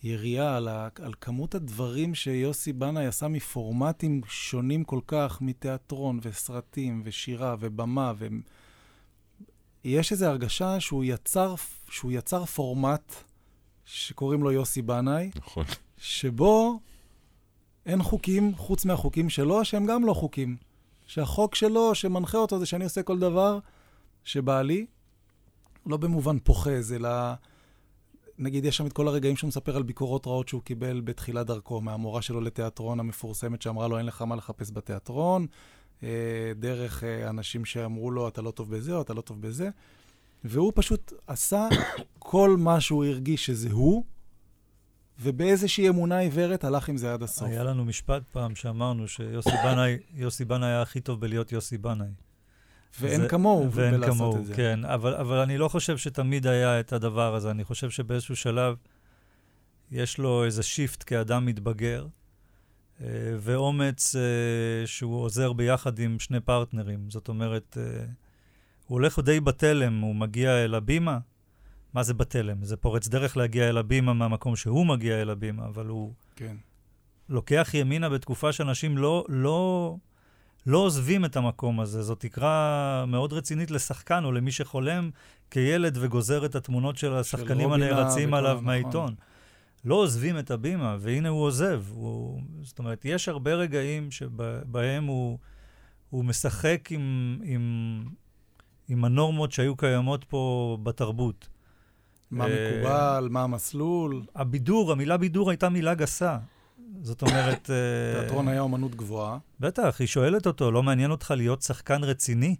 יריעה 0.02 0.56
על, 0.56 0.68
ה, 0.68 0.88
על 1.02 1.12
כמות 1.20 1.54
הדברים 1.54 2.14
שיוסי 2.14 2.72
בנאי 2.72 3.06
עשה 3.06 3.28
מפורמטים 3.28 4.20
שונים 4.28 4.84
כל 4.84 5.00
כך, 5.06 5.38
מתיאטרון 5.40 6.20
וסרטים 6.22 7.02
ושירה 7.04 7.56
ובמה, 7.60 8.12
ו... 8.18 8.26
יש 9.84 10.12
איזו 10.12 10.26
הרגשה 10.26 10.80
שהוא 10.80 11.04
יצר, 11.04 11.54
שהוא 11.90 12.12
יצר 12.12 12.44
פורמט 12.44 13.14
שקוראים 13.84 14.42
לו 14.42 14.52
יוסי 14.52 14.82
בנאי, 14.82 15.30
נכון. 15.36 15.64
שבו 15.98 16.80
אין 17.86 18.02
חוקים 18.02 18.54
חוץ 18.56 18.84
מהחוקים 18.84 19.30
שלו, 19.30 19.64
שהם 19.64 19.86
גם 19.86 20.04
לא 20.04 20.14
חוקים. 20.14 20.56
שהחוק 21.06 21.54
שלו, 21.54 21.94
שמנחה 21.94 22.38
אותו, 22.38 22.58
זה 22.58 22.66
שאני 22.66 22.84
עושה 22.84 23.02
כל 23.02 23.18
דבר 23.18 23.58
שבא 24.24 24.62
לי, 24.62 24.86
לא 25.86 25.96
במובן 25.96 26.38
פוחז, 26.38 26.92
אלא... 26.92 27.10
נגיד, 28.40 28.64
יש 28.64 28.76
שם 28.76 28.86
את 28.86 28.92
כל 28.92 29.08
הרגעים 29.08 29.36
שהוא 29.36 29.48
מספר 29.48 29.76
על 29.76 29.82
ביקורות 29.82 30.26
רעות 30.26 30.48
שהוא 30.48 30.62
קיבל 30.62 31.00
בתחילת 31.00 31.46
דרכו, 31.46 31.80
מהמורה 31.80 32.22
שלו 32.22 32.40
לתיאטרון 32.40 33.00
המפורסמת 33.00 33.62
שאמרה 33.62 33.88
לו, 33.88 33.98
אין 33.98 34.06
לך 34.06 34.22
מה 34.22 34.36
לחפש 34.36 34.70
בתיאטרון, 34.72 35.46
אה, 36.02 36.08
דרך 36.56 37.04
אה, 37.04 37.28
אנשים 37.28 37.64
שאמרו 37.64 38.10
לו, 38.10 38.28
אתה 38.28 38.42
לא 38.42 38.50
טוב 38.50 38.76
בזה 38.76 38.94
או 38.94 39.02
אתה 39.02 39.14
לא 39.14 39.20
טוב 39.20 39.40
בזה, 39.40 39.68
והוא 40.44 40.72
פשוט 40.74 41.12
עשה 41.26 41.68
כל 42.18 42.56
מה 42.58 42.80
שהוא 42.80 43.04
הרגיש 43.04 43.46
שזה 43.46 43.68
הוא, 43.72 44.04
ובאיזושהי 45.20 45.88
אמונה 45.88 46.18
עיוורת 46.18 46.64
הלך 46.64 46.88
עם 46.88 46.96
זה 46.96 47.12
עד 47.12 47.22
הסוף. 47.22 47.48
היה 47.48 47.64
לנו 47.64 47.84
משפט 47.84 48.22
פעם 48.32 48.54
שאמרנו 48.54 49.08
שיוסי 49.08 50.44
בנאי, 50.44 50.66
היה 50.66 50.82
הכי 50.82 51.00
טוב 51.00 51.20
בלהיות 51.20 51.52
יוסי 51.52 51.78
בנאי. 51.78 52.08
ואין 53.00 53.28
כמוהו 53.28 53.72
ואין 53.72 54.06
כמוהו, 54.06 54.36
את 54.36 54.46
זה. 54.46 54.54
כן. 54.54 54.84
אבל, 54.84 55.14
אבל 55.14 55.36
אני 55.36 55.58
לא 55.58 55.68
חושב 55.68 55.98
שתמיד 55.98 56.46
היה 56.46 56.80
את 56.80 56.92
הדבר 56.92 57.34
הזה. 57.34 57.50
אני 57.50 57.64
חושב 57.64 57.90
שבאיזשהו 57.90 58.36
שלב 58.36 58.76
יש 59.90 60.18
לו 60.18 60.44
איזה 60.44 60.62
שיפט 60.62 61.04
כאדם 61.06 61.46
מתבגר, 61.46 62.06
אה, 63.00 63.06
ואומץ 63.38 64.16
אה, 64.16 64.86
שהוא 64.86 65.22
עוזר 65.22 65.52
ביחד 65.52 65.98
עם 65.98 66.18
שני 66.18 66.40
פרטנרים. 66.40 67.10
זאת 67.10 67.28
אומרת, 67.28 67.78
אה, 67.80 68.04
הוא 68.86 68.96
הולך 68.96 69.18
די 69.18 69.40
בתלם, 69.40 70.00
הוא 70.00 70.14
מגיע 70.14 70.64
אל 70.64 70.74
הבימה. 70.74 71.18
מה 71.94 72.02
זה 72.02 72.14
בתלם? 72.14 72.64
זה 72.64 72.76
פורץ 72.76 73.08
דרך 73.08 73.36
להגיע 73.36 73.68
אל 73.68 73.78
הבימה 73.78 74.12
מהמקום 74.12 74.56
שהוא 74.56 74.86
מגיע 74.86 75.22
אל 75.22 75.30
הבימה, 75.30 75.66
אבל 75.66 75.86
הוא 75.86 76.12
כן. 76.36 76.56
לוקח 77.28 77.70
ימינה 77.74 78.08
בתקופה 78.08 78.52
שאנשים 78.52 78.98
לא, 78.98 79.24
לא, 79.28 79.96
לא 80.66 80.78
עוזבים 80.78 81.24
את 81.24 81.36
המקום 81.36 81.80
הזה. 81.80 82.02
זאת 82.02 82.20
תקרה 82.20 83.04
מאוד 83.08 83.32
רצינית 83.32 83.70
לשחקן 83.70 84.24
או 84.24 84.32
למי 84.32 84.52
שחולם 84.52 85.10
כילד 85.50 85.98
וגוזר 86.00 86.44
את 86.44 86.54
התמונות 86.54 86.96
של 86.96 87.14
השחקנים 87.14 87.68
רובינה 87.68 87.86
הנערצים 87.86 88.34
עליו 88.34 88.52
נכון. 88.52 88.64
מהעיתון. 88.64 89.14
לא 89.84 89.94
עוזבים 89.94 90.38
את 90.38 90.50
הבימה, 90.50 90.96
והנה 91.00 91.28
הוא 91.28 91.42
עוזב. 91.42 91.82
הוא, 91.90 92.40
זאת 92.62 92.78
אומרת, 92.78 93.04
יש 93.04 93.28
הרבה 93.28 93.54
רגעים 93.54 94.10
שבהם 94.10 95.04
הוא, 95.04 95.38
הוא 96.10 96.24
משחק 96.24 96.88
עם, 96.92 97.38
עם, 97.44 98.04
עם 98.88 99.04
הנורמות 99.04 99.52
שהיו 99.52 99.76
קיימות 99.76 100.24
פה 100.24 100.78
בתרבות. 100.82 101.48
מה 102.30 102.44
אה, 102.46 102.70
מקובל, 102.72 103.28
מה 103.30 103.42
המסלול. 103.42 104.22
הבידור, 104.34 104.92
המילה 104.92 105.16
בידור 105.16 105.50
הייתה 105.50 105.68
מילה 105.68 105.94
גסה. 105.94 106.38
זאת 107.02 107.22
אומרת... 107.22 107.70
אה, 107.70 108.20
תיאטרון 108.20 108.48
היה 108.48 108.60
אומנות 108.60 108.94
גבוהה. 108.94 109.38
בטח, 109.60 109.96
היא 109.98 110.08
שואלת 110.08 110.46
אותו, 110.46 110.70
לא 110.70 110.82
מעניין 110.82 111.10
אותך 111.10 111.34
להיות 111.36 111.62
שחקן 111.62 112.04
רציני? 112.04 112.56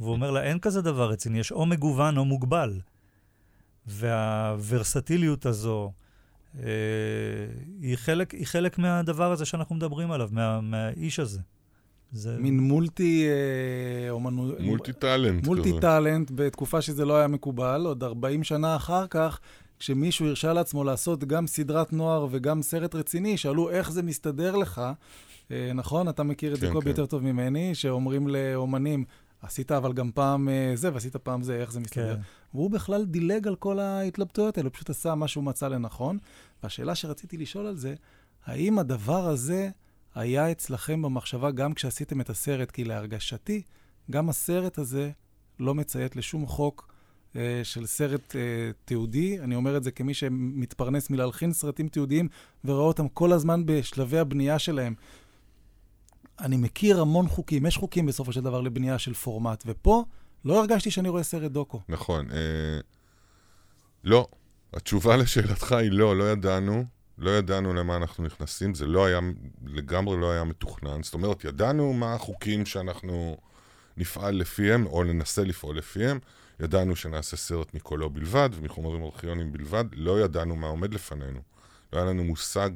והוא 0.00 0.12
אומר 0.12 0.30
לה, 0.30 0.42
אין 0.42 0.58
כזה 0.58 0.82
דבר 0.82 1.10
רציני, 1.10 1.38
יש 1.38 1.52
או 1.52 1.66
מגוון 1.66 2.18
או 2.18 2.24
מוגבל. 2.24 2.80
והוורסטיליות 3.86 5.46
הזו 5.46 5.92
אה, 6.58 6.62
היא, 7.80 7.96
חלק, 7.96 8.30
היא 8.30 8.46
חלק 8.46 8.78
מהדבר 8.78 9.32
הזה 9.32 9.44
שאנחנו 9.44 9.74
מדברים 9.74 10.10
עליו, 10.10 10.28
מה, 10.32 10.60
מהאיש 10.60 11.20
הזה. 11.20 11.40
זה... 12.12 12.36
מין 12.38 12.60
מולטי 12.60 13.26
אה, 13.28 14.10
אומנות... 14.10 14.60
מולטי 14.60 14.92
טאלנט 14.92 15.46
מולטי. 15.46 15.80
טאלנט 15.80 16.30
בתקופה 16.34 16.82
שזה 16.82 17.04
לא 17.04 17.16
היה 17.16 17.26
מקובל, 17.26 17.82
עוד 17.86 18.04
40 18.04 18.44
שנה 18.44 18.76
אחר 18.76 19.06
כך, 19.06 19.40
כשמישהו 19.78 20.26
הרשה 20.26 20.52
לעצמו 20.52 20.84
לעשות 20.84 21.24
גם 21.24 21.46
סדרת 21.46 21.92
נוער 21.92 22.26
וגם 22.30 22.62
סרט 22.62 22.94
רציני, 22.94 23.36
שאלו 23.36 23.70
איך 23.70 23.90
זה 23.90 24.02
מסתדר 24.02 24.56
לך. 24.56 24.82
אה, 25.50 25.72
נכון? 25.74 26.08
אתה 26.08 26.22
מכיר 26.22 26.54
את 26.54 26.60
זה 26.60 26.66
כן, 26.66 26.72
קובי 26.72 26.84
כן. 26.84 26.90
יותר 26.90 27.06
טוב 27.06 27.22
ממני, 27.22 27.74
שאומרים 27.74 28.28
לאומנים, 28.28 29.04
עשית 29.42 29.72
אבל 29.72 29.92
גם 29.92 30.10
פעם 30.14 30.48
אה, 30.48 30.72
זה 30.74 30.92
ועשית 30.92 31.16
פעם 31.16 31.42
זה, 31.42 31.56
איך 31.56 31.72
זה 31.72 31.80
מסתדר. 31.80 32.14
כן. 32.14 32.20
והוא 32.54 32.70
בכלל 32.70 33.04
דילג 33.04 33.48
על 33.48 33.56
כל 33.56 33.78
ההתלבטויות 33.78 34.58
האלה, 34.58 34.68
הוא 34.68 34.74
פשוט 34.74 34.90
עשה 34.90 35.14
מה 35.14 35.28
שהוא 35.28 35.44
מצא 35.44 35.68
לנכון. 35.68 36.18
והשאלה 36.62 36.94
שרציתי 36.94 37.36
לשאול 37.36 37.66
על 37.66 37.76
זה, 37.76 37.94
האם 38.46 38.78
הדבר 38.78 39.28
הזה 39.28 39.70
היה 40.14 40.50
אצלכם 40.50 41.02
במחשבה 41.02 41.50
גם 41.50 41.74
כשעשיתם 41.74 42.20
את 42.20 42.30
הסרט? 42.30 42.70
כי 42.70 42.84
להרגשתי, 42.84 43.62
גם 44.10 44.28
הסרט 44.28 44.78
הזה 44.78 45.10
לא 45.60 45.74
מציית 45.74 46.16
לשום 46.16 46.46
חוק 46.46 46.92
של 47.62 47.86
סרט 47.86 48.36
אה, 48.36 48.70
תיעודי. 48.84 49.40
אני 49.40 49.54
אומר 49.54 49.76
את 49.76 49.82
זה 49.82 49.90
כמי 49.90 50.14
שמתפרנס 50.14 51.10
מלהלחין 51.10 51.52
סרטים 51.52 51.88
תיעודיים 51.88 52.28
ורואה 52.64 52.84
אותם 52.84 53.08
כל 53.08 53.32
הזמן 53.32 53.62
בשלבי 53.66 54.18
הבנייה 54.18 54.58
שלהם. 54.58 54.94
אני 56.40 56.56
מכיר 56.56 57.00
המון 57.00 57.28
חוקים, 57.28 57.66
יש 57.66 57.76
חוקים 57.76 58.06
בסופו 58.06 58.32
של 58.32 58.40
דבר 58.40 58.60
לבנייה 58.60 58.98
של 58.98 59.14
פורמט, 59.14 59.64
ופה 59.66 60.04
לא 60.44 60.60
הרגשתי 60.60 60.90
שאני 60.90 61.08
רואה 61.08 61.22
סרט 61.22 61.50
דוקו. 61.50 61.80
נכון. 61.88 62.30
אה, 62.30 62.80
לא. 64.04 64.26
התשובה 64.74 65.16
לשאלתך 65.16 65.72
היא 65.72 65.90
לא, 65.92 66.16
לא 66.16 66.32
ידענו. 66.32 66.84
לא 67.18 67.30
ידענו 67.30 67.74
למה 67.74 67.96
אנחנו 67.96 68.24
נכנסים, 68.24 68.74
זה 68.74 68.86
לא 68.86 69.06
היה, 69.06 69.20
לגמרי 69.66 70.20
לא 70.20 70.32
היה 70.32 70.44
מתוכנן. 70.44 71.02
זאת 71.02 71.14
אומרת, 71.14 71.44
ידענו 71.44 71.92
מה 71.92 72.14
החוקים 72.14 72.66
שאנחנו 72.66 73.36
נפעל 73.96 74.34
לפיהם, 74.34 74.86
או 74.86 75.04
ננסה 75.04 75.44
לפעול 75.44 75.78
לפיהם. 75.78 76.18
ידענו 76.60 76.96
שנעשה 76.96 77.36
סרט 77.36 77.74
מקולו 77.74 78.10
בלבד 78.10 78.50
ומחומרים 78.52 79.04
ארכיונים 79.04 79.52
בלבד. 79.52 79.84
לא 79.92 80.20
ידענו 80.20 80.56
מה 80.56 80.66
עומד 80.66 80.94
לפנינו. 80.94 81.40
לא 81.92 81.98
היה 81.98 82.06
לנו 82.06 82.24
מושג, 82.24 82.70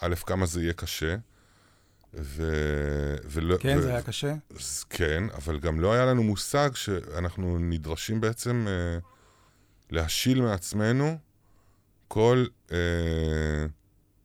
א', 0.00 0.14
כמה 0.26 0.46
זה 0.46 0.62
יהיה 0.62 0.72
קשה, 0.72 1.16
ו... 2.14 2.52
ולא... 3.24 3.56
כן, 3.56 3.78
ו... 3.78 3.82
זה 3.82 3.90
היה 3.90 4.02
קשה. 4.02 4.34
כן, 4.90 5.24
אבל 5.34 5.58
גם 5.58 5.80
לא 5.80 5.92
היה 5.92 6.06
לנו 6.06 6.22
מושג 6.22 6.70
שאנחנו 6.74 7.58
נדרשים 7.58 8.20
בעצם 8.20 8.66
אה, 8.68 8.98
להשיל 9.90 10.40
מעצמנו 10.40 11.18
כל 12.08 12.46
אה, 12.72 12.76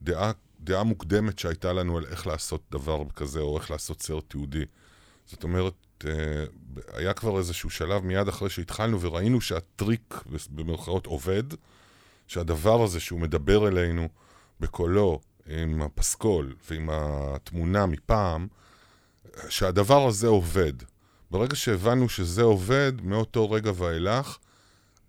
דעה, 0.01 0.31
דעה 0.59 0.83
מוקדמת 0.83 1.39
שהייתה 1.39 1.73
לנו 1.73 1.97
על 1.97 2.05
איך 2.05 2.27
לעשות 2.27 2.61
דבר 2.71 3.03
כזה, 3.15 3.39
או 3.39 3.57
איך 3.57 3.71
לעשות 3.71 4.01
סרט 4.01 4.23
תיעודי. 4.27 4.65
זאת 5.25 5.43
אומרת, 5.43 5.73
אה, 6.05 6.45
היה 6.93 7.13
כבר 7.13 7.37
איזשהו 7.37 7.69
שלב 7.69 8.03
מיד 8.03 8.27
אחרי 8.27 8.49
שהתחלנו 8.49 9.01
וראינו 9.01 9.41
שהטריק, 9.41 10.23
במרכאות, 10.49 11.05
עובד, 11.05 11.43
שהדבר 12.27 12.83
הזה 12.83 12.99
שהוא 12.99 13.19
מדבר 13.19 13.67
אלינו 13.67 14.09
בקולו, 14.59 15.19
עם 15.47 15.81
הפסקול 15.81 16.55
ועם 16.69 16.89
התמונה 16.91 17.85
מפעם, 17.85 18.47
שהדבר 19.49 20.07
הזה 20.07 20.27
עובד. 20.27 20.73
ברגע 21.31 21.55
שהבנו 21.55 22.09
שזה 22.09 22.41
עובד, 22.41 22.93
מאותו 23.03 23.51
רגע 23.51 23.71
ואילך, 23.75 24.37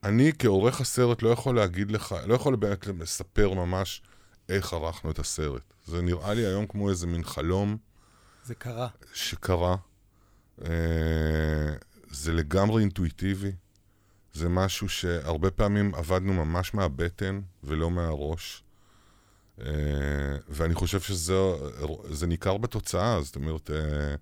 אני 0.05 0.33
כעורך 0.39 0.81
הסרט 0.81 1.23
לא 1.23 1.29
יכול 1.29 1.57
להגיד 1.57 1.91
לך, 1.91 2.15
לא 2.27 2.35
יכול 2.35 2.57
באמת 2.57 2.87
לספר 2.87 3.55
ממש 3.55 4.03
איך 4.49 4.73
ערכנו 4.73 5.11
את 5.11 5.19
הסרט. 5.19 5.63
זה 5.87 6.03
נראה 6.03 6.35
לי 6.35 6.47
היום 6.47 6.67
כמו 6.67 6.91
איזה 6.91 7.07
מין 7.07 7.25
חלום 7.25 7.77
זה 8.45 8.55
קרה. 8.55 8.89
שקרה. 9.15 9.77
אה, 10.63 10.69
זה 12.11 12.33
לגמרי 12.33 12.83
אינטואיטיבי. 12.83 13.53
זה 14.33 14.49
משהו 14.49 14.89
שהרבה 14.89 15.51
פעמים 15.51 15.95
עבדנו 15.95 16.33
ממש 16.33 16.75
מהבטן 16.75 17.41
ולא 17.65 17.91
מהראש. 17.91 18.63
אה, 19.61 19.67
ואני 20.49 20.75
חושב 20.75 21.01
שזה 21.01 21.35
זה 22.11 22.27
ניכר 22.27 22.57
בתוצאה, 22.57 23.23
זאת 23.23 23.37
אומרת, 23.37 23.71
אה, 23.71 24.15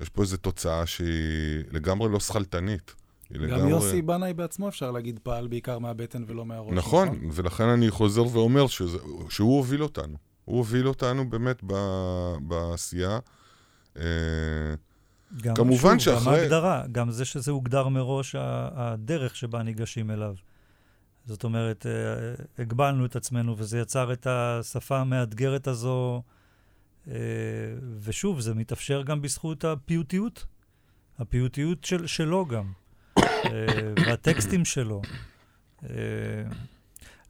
יש 0.00 0.08
פה 0.08 0.22
איזו 0.22 0.36
תוצאה 0.36 0.86
שהיא 0.86 1.64
לגמרי 1.70 2.12
לא 2.12 2.20
שכלתנית. 2.20 2.94
גם 3.32 3.42
לגמרי... 3.42 3.70
יוסי 3.70 4.02
בנאי 4.02 4.34
בעצמו, 4.34 4.68
אפשר 4.68 4.90
להגיד, 4.90 5.20
פעל 5.22 5.46
בעיקר 5.46 5.78
מהבטן 5.78 6.24
ולא 6.26 6.46
מהראש. 6.46 6.72
נכון, 6.74 7.18
ולכן 7.32 7.64
אני 7.64 7.90
חוזר 7.90 8.24
ואומר 8.26 8.66
שזה, 8.66 8.98
שהוא 9.28 9.56
הוביל 9.56 9.82
אותנו. 9.82 10.16
הוא 10.44 10.56
הוביל 10.56 10.88
אותנו 10.88 11.30
באמת 11.30 11.60
ב, 11.66 11.74
בעשייה. 12.40 13.18
גם, 15.42 15.54
כמובן 15.54 15.98
שוב, 15.98 16.14
גם 16.14 16.20
שאחרי- 16.20 16.40
ההגדרה, 16.40 16.82
גם 16.92 17.10
זה 17.10 17.24
שזה 17.24 17.50
הוגדר 17.50 17.88
מראש, 17.88 18.34
הדרך 18.38 19.36
שבה 19.36 19.62
ניגשים 19.62 20.10
אליו. 20.10 20.34
זאת 21.26 21.44
אומרת, 21.44 21.86
אה, 21.86 21.92
הגבלנו 22.58 23.06
את 23.06 23.16
עצמנו, 23.16 23.54
וזה 23.58 23.78
יצר 23.78 24.12
את 24.12 24.26
השפה 24.30 24.98
המאתגרת 24.98 25.66
הזו, 25.66 26.22
אה, 27.08 27.14
ושוב, 28.00 28.40
זה 28.40 28.54
מתאפשר 28.54 29.02
גם 29.02 29.22
בזכות 29.22 29.64
הפיוטיות. 29.64 30.46
הפיוטיות 31.18 31.84
של, 31.84 32.06
שלו 32.06 32.46
גם, 32.46 32.72
אה, 33.18 33.22
והטקסטים 34.06 34.64
שלו. 34.64 35.02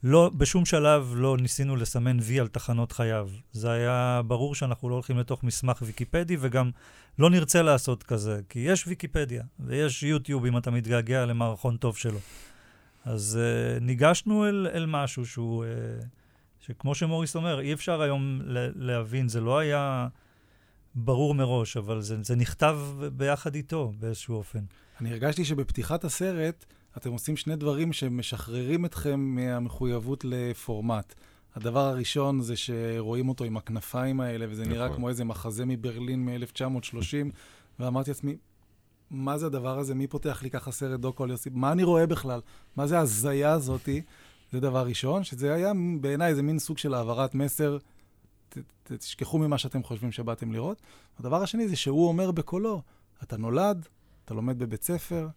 לא, 0.05 0.30
בשום 0.36 0.64
שלב 0.64 1.12
לא 1.16 1.36
ניסינו 1.36 1.76
לסמן 1.76 2.16
וי 2.20 2.40
על 2.40 2.48
תחנות 2.48 2.92
חייו. 2.92 3.28
זה 3.53 3.70
היה 3.70 4.20
ברור 4.26 4.55
שאנחנו 4.55 4.88
לא 4.88 4.94
הולכים 4.94 5.18
לתוך 5.18 5.44
מסמך 5.44 5.82
ויקיפדי, 5.82 6.36
וגם 6.40 6.70
לא 7.18 7.30
נרצה 7.30 7.62
לעשות 7.62 8.03
כזה, 8.03 8.40
כי 8.48 8.59
יש 8.59 8.86
ויקיפדיה, 8.86 9.42
ויש 9.61 10.03
יוטיוב 10.03 10.46
אם 10.46 10.59
אתה 10.59 10.70
מתגעגע 10.70 11.26
למערכון 11.26 11.76
טוב 11.76 11.96
שלו. 11.96 12.18
אז 13.05 13.38
uh, 13.40 13.80
ניגשנו 13.80 14.48
אל, 14.48 14.68
אל 14.74 14.86
משהו 14.86 15.26
שהוא, 15.26 15.64
uh, 15.64 16.05
שכמו 16.66 16.94
שמוריס 16.94 17.36
אומר, 17.36 17.61
אי 17.61 17.72
אפשר 17.72 18.03
היום 18.03 18.40
להבין, 18.74 19.28
זה 19.28 19.40
לא 19.40 19.59
היה 19.59 20.09
ברור 20.94 21.34
מראש, 21.34 21.76
אבל 21.76 22.00
זה, 22.00 22.22
זה 22.22 22.36
נכתב 22.36 22.78
ביחד 23.12 23.55
איתו 23.55 23.92
באיזשהו 23.98 24.34
אופן. 24.34 24.61
אני 25.00 25.11
הרגשתי 25.11 25.44
שבפתיחת 25.44 26.05
הסרט, 26.05 26.64
אתם 26.97 27.12
עושים 27.12 27.36
שני 27.36 27.57
דברים 27.57 27.93
שמשחררים 27.93 28.84
אתכם 28.84 29.20
מהמחויבות 29.20 30.24
לפורמט. 30.24 31.14
הדבר 31.55 31.80
הראשון 31.80 32.40
זה 32.40 32.57
שרואים 32.57 33.28
אותו 33.28 33.45
עם 33.45 33.57
הכנפיים 33.57 34.20
האלה, 34.20 34.47
וזה 34.49 34.64
נראה 34.64 34.86
נכון. 34.86 34.97
כמו 34.97 35.09
איזה 35.09 35.24
מחזה 35.24 35.64
מברלין 35.66 36.24
מ-1930, 36.24 37.32
ואמרתי 37.78 38.11
לעצמי, 38.11 38.36
מה 39.11 39.38
זה 39.38 39.47
הדבר 39.47 39.78
הזה? 39.78 39.95
מי 39.95 40.07
פותח 40.07 40.43
לי 40.43 40.51
ככה 40.51 40.72
סרט 40.72 41.01
דוקו 41.01 41.24
על 41.24 41.30
יוסי? 41.30 41.51
מה 41.53 41.72
אני 41.72 41.82
רואה 41.84 42.07
בכלל? 42.07 42.40
מה 42.76 42.86
זה 42.86 42.99
ההזיה 42.99 43.53
הזאתי? 43.53 44.03
זה 44.53 44.61
דבר 44.61 44.86
ראשון, 44.86 45.24
שזה 45.24 45.55
היה 45.55 45.72
בעיניי 46.01 46.30
איזה 46.30 46.43
מין 46.43 46.59
סוג 46.59 46.78
של 46.78 46.95
העברת 46.95 47.34
מסר, 47.34 47.78
ת, 48.49 48.59
ת, 48.82 48.93
תשכחו 48.93 49.38
ממה 49.38 49.59
שאתם 49.59 49.82
חושבים 49.82 50.12
שבאתם 50.12 50.53
לראות. 50.53 50.82
הדבר 51.18 51.43
השני 51.43 51.68
זה 51.68 51.76
שהוא 51.76 52.09
אומר 52.09 52.30
בקולו, 52.30 52.82
אתה 53.22 53.36
נולד, 53.36 53.88
אתה 54.24 54.34
לומד 54.34 54.59
בבית 54.59 54.82
ספר, 54.82 55.28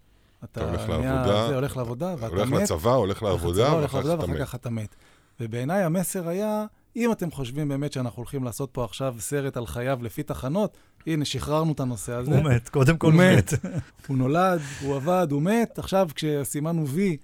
אתה, 0.51 0.61
אתה 0.61 0.69
הולך 0.69 0.89
לעבודה, 0.89 1.47
זה, 1.47 1.55
הולך 1.55 1.77
לעבודה, 1.77 2.15
ואתה 2.19 2.27
הולך 2.27 2.47
מת. 2.47 2.53
הולך 2.53 2.61
לצבא, 2.61 2.95
הולך 2.95 3.23
לעבודה, 3.23 3.75
ואחר 4.19 4.45
כך 4.45 4.55
אתה 4.55 4.69
מת. 4.69 4.95
ובעיניי 5.39 5.83
המסר 5.83 6.27
היה, 6.27 6.65
אם 6.95 7.11
אתם 7.11 7.31
חושבים 7.31 7.67
באמת 7.67 7.93
שאנחנו 7.93 8.17
הולכים 8.17 8.43
לעשות 8.43 8.69
פה 8.71 8.83
עכשיו 8.83 9.15
סרט 9.19 9.57
על 9.57 9.67
חייו 9.67 9.99
לפי 10.01 10.23
תחנות, 10.23 10.77
הנה, 11.07 11.25
שחררנו 11.25 11.71
את 11.71 11.79
הנושא 11.79 12.13
הזה. 12.13 12.31
הוא 12.31 12.43
מת, 12.43 12.69
קודם 12.69 12.97
כל 12.97 13.11
הוא 13.11 13.21
מת. 13.21 13.53
הוא 14.07 14.17
נולד, 14.17 14.61
הוא 14.81 14.95
עבד, 14.95 15.27
הוא 15.31 15.41
מת. 15.41 15.79
עכשיו, 15.79 16.09
כשסימנו 16.15 16.87
וי 16.87 17.17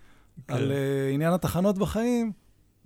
כן. 0.48 0.54
על 0.54 0.72
uh, 0.72 1.14
עניין 1.14 1.34
התחנות 1.34 1.78
בחיים, 1.78 2.32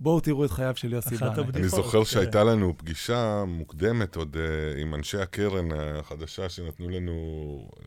בואו 0.00 0.20
תראו 0.20 0.44
את 0.44 0.50
חייו 0.50 0.76
של 0.76 0.92
יוסי 0.92 1.16
בנאי. 1.16 1.44
אני 1.54 1.68
זוכר 1.68 1.98
כן. 1.98 2.04
שהייתה 2.04 2.44
לנו 2.44 2.74
פגישה 2.76 3.44
מוקדמת 3.46 4.16
עוד 4.16 4.36
uh, 4.36 4.80
עם 4.80 4.94
אנשי 4.94 5.18
הקרן 5.18 5.68
החדשה 5.72 6.48
שנתנו 6.48 6.88
לנו, 6.88 7.14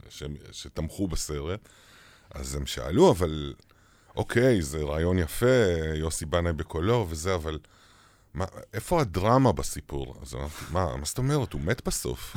ש, 0.10 0.24
שתמכו 0.52 1.08
בסרט. 1.08 1.70
אז 2.32 2.56
הם 2.56 2.66
שאלו, 2.66 3.12
אבל 3.12 3.54
אוקיי, 4.16 4.62
זה 4.62 4.84
רעיון 4.84 5.20
יפה, 5.20 5.66
יוסי 5.96 6.26
בנאי 6.26 6.54
בקולו 6.54 7.08
וזה, 7.10 7.36
אבל 7.36 7.60
מה, 8.34 8.46
איפה 8.74 9.02
הדרמה 9.02 9.52
בסיפור? 9.52 10.16
אז 10.22 10.36
אמרתי, 10.36 10.56
מה, 10.72 10.96
מה 10.96 11.06
זאת 11.06 11.18
אומרת? 11.18 11.54
הוא 11.54 11.62
מת 11.62 11.88
בסוף. 11.88 12.36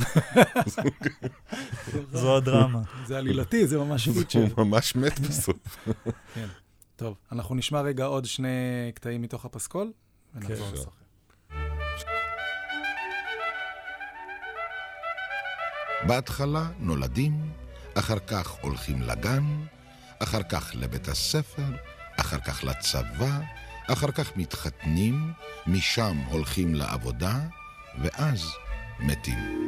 זו 2.12 2.36
הדרמה. 2.36 2.82
זה 3.07 3.18
עלילתי, 3.18 3.66
זה 3.66 3.78
ממש 3.78 4.09
פיצ'ר. 4.18 4.38
הוא 4.57 4.66
ממש 4.66 4.97
מת 4.97 5.20
בסוף. 5.20 5.57
כן. 6.34 6.47
טוב, 6.97 7.16
אנחנו 7.32 7.55
נשמע 7.55 7.80
רגע 7.80 8.05
עוד 8.05 8.24
שני 8.24 8.93
קטעים 8.95 9.22
מתוך 9.22 9.45
הפסקול, 9.45 9.93
ונחזור 10.34 10.70
לשחק. 10.72 11.03
בהתחלה 16.07 16.70
נולדים, 16.78 17.53
אחר 17.95 18.18
כך 18.18 18.51
הולכים 18.51 19.03
לגן, 19.03 19.45
אחר 20.23 20.43
כך 20.43 20.70
לבית 20.75 21.09
הספר, 21.09 21.64
אחר 22.20 22.39
כך 22.39 22.64
לצבא, 22.64 23.41
אחר 23.93 24.11
כך 24.11 24.37
מתחתנים, 24.37 25.33
משם 25.66 26.16
הולכים 26.29 26.75
לעבודה, 26.75 27.39
ואז 28.03 28.47
מתים. 29.01 29.62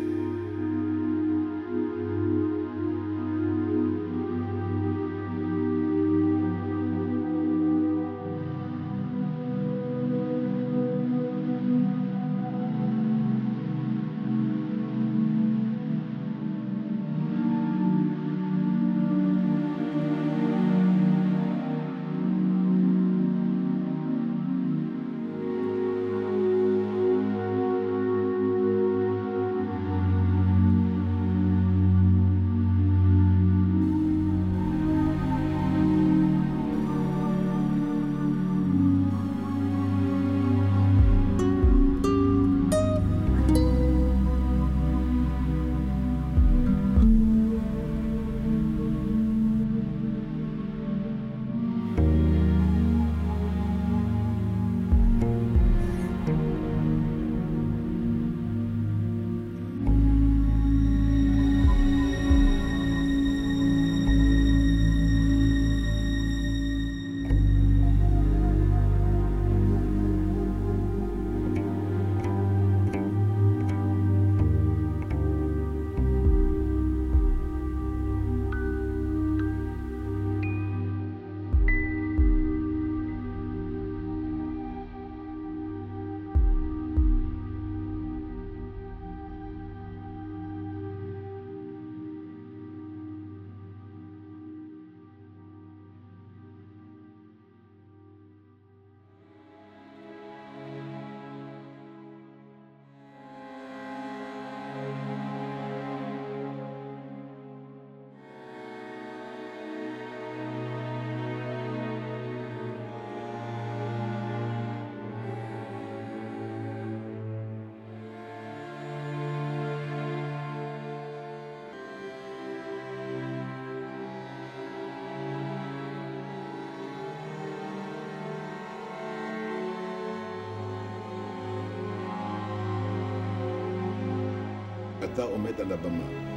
עומד 135.25 135.61
על 135.61 135.73
הבמה. 135.73 136.35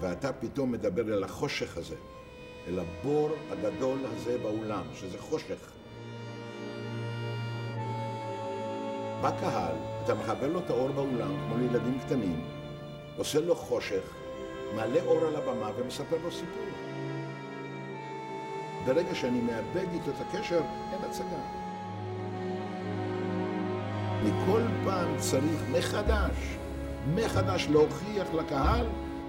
ואתה 0.00 0.32
פתאום 0.32 0.72
מדבר 0.72 1.14
אל 1.14 1.24
החושך 1.24 1.76
הזה, 1.76 1.96
אל 2.68 2.78
הבור 2.78 3.30
הגדול 3.50 3.98
הזה 4.04 4.38
באולם, 4.38 4.82
שזה 4.94 5.18
חושך. 5.18 5.72
בא 9.20 9.30
קהל, 9.40 9.74
אתה 10.04 10.14
מכבל 10.14 10.46
לו 10.46 10.58
את 10.58 10.70
האור 10.70 10.88
באולם, 10.88 11.36
כמו 11.46 11.56
לילדים 11.58 11.98
קטנים, 12.06 12.40
עושה 13.16 13.40
לו 13.40 13.54
חושך, 13.54 14.14
מעלה 14.74 15.02
אור 15.02 15.26
על 15.26 15.36
הבמה 15.36 15.70
ומספר 15.76 16.16
לו 16.24 16.32
סיפור. 16.32 16.64
ברגע 18.86 19.14
שאני 19.14 19.40
מאבד 19.40 19.86
איתו 19.92 20.10
את 20.10 20.20
הקשר, 20.20 20.60
אין 20.92 21.04
הצגה. 21.10 21.57
אני 24.20 24.30
כל 24.46 24.62
פעם 24.84 25.16
צריך 25.18 25.62
מחדש, 25.72 26.56
מחדש 27.14 27.66
להוכיח 27.70 28.34
לקהל 28.34 28.86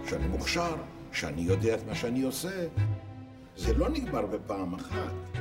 שאני 0.09 0.27
מוכשר, 0.27 0.75
שאני 1.11 1.41
יודע 1.41 1.75
את 1.75 1.87
מה 1.87 1.95
שאני 1.95 2.21
עושה. 2.21 2.67
זה 3.57 3.73
לא 3.73 3.89
נגמר 3.89 4.25
בפעם 4.25 4.73
אחת. 4.73 5.38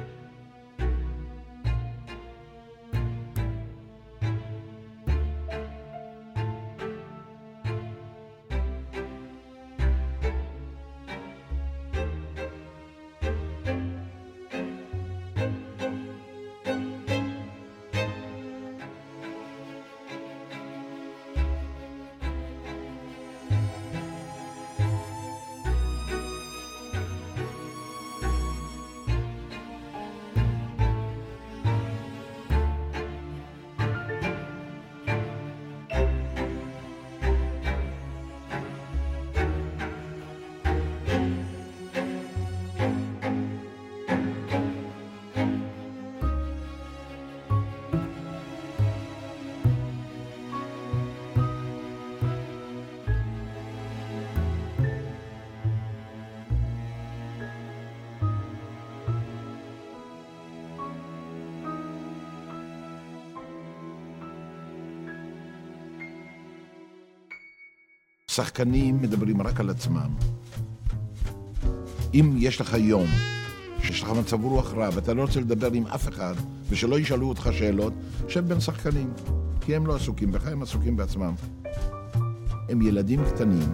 שחקנים 68.39 69.03
מדברים 69.03 69.43
רק 69.43 69.61
על 69.61 69.71
עצמם. 69.71 70.11
אם 72.15 72.35
יש 72.39 72.61
לך 72.61 72.75
יום 72.79 73.07
שיש 73.83 74.03
לך 74.03 74.09
מצב 74.09 74.45
רוח 74.45 74.75
רע 74.75 74.89
ואתה 74.93 75.15
לא 75.15 75.23
רוצה 75.23 75.41
לדבר 75.41 75.73
עם 75.73 75.87
אף 75.87 76.09
אחד 76.09 76.35
ושלא 76.69 76.99
ישאלו 76.99 77.29
אותך 77.29 77.49
שאלות, 77.53 77.93
שב 78.29 78.49
בין 78.49 78.61
שחקנים. 78.61 79.13
כי 79.61 79.77
הם 79.77 79.87
לא 79.87 79.97
עסוקים 79.97 80.33
בך, 80.33 80.47
הם 80.47 80.63
עסוקים 80.63 80.97
בעצמם. 80.97 81.35
הם 82.69 82.83
ילדים 82.83 83.25
קטנים 83.25 83.73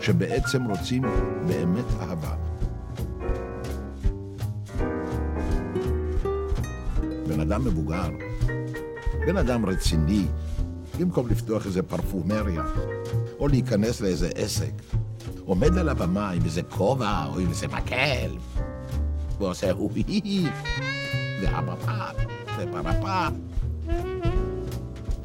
שבעצם 0.00 0.64
רוצים 0.64 1.02
באמת 1.46 1.84
אהבה. 2.00 2.34
בן 7.28 7.40
אדם 7.40 7.64
מבוגר, 7.64 8.10
בן 9.26 9.36
אדם 9.36 9.66
רציני, 9.66 10.26
במקום 10.98 11.28
לפתוח 11.28 11.66
איזה 11.66 11.82
פרפומריה, 11.82 12.62
או 13.38 13.48
להיכנס 13.48 14.00
לאיזה 14.00 14.28
עסק. 14.34 14.72
עומד 15.44 15.78
על 15.78 15.88
הבמה 15.88 16.30
עם 16.30 16.44
איזה 16.44 16.62
כובע 16.62 17.24
או 17.26 17.38
עם 17.38 17.48
איזה 17.48 17.68
מקל, 17.68 18.30
ועושה 19.38 19.72
הוהי, 19.72 20.46
והמפה, 21.42 22.04
ופרפה. 22.58 23.26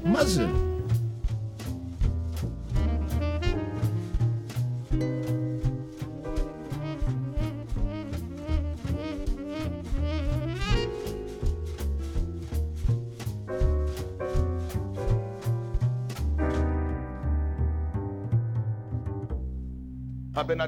מה 0.06 0.26
זה? 0.26 0.73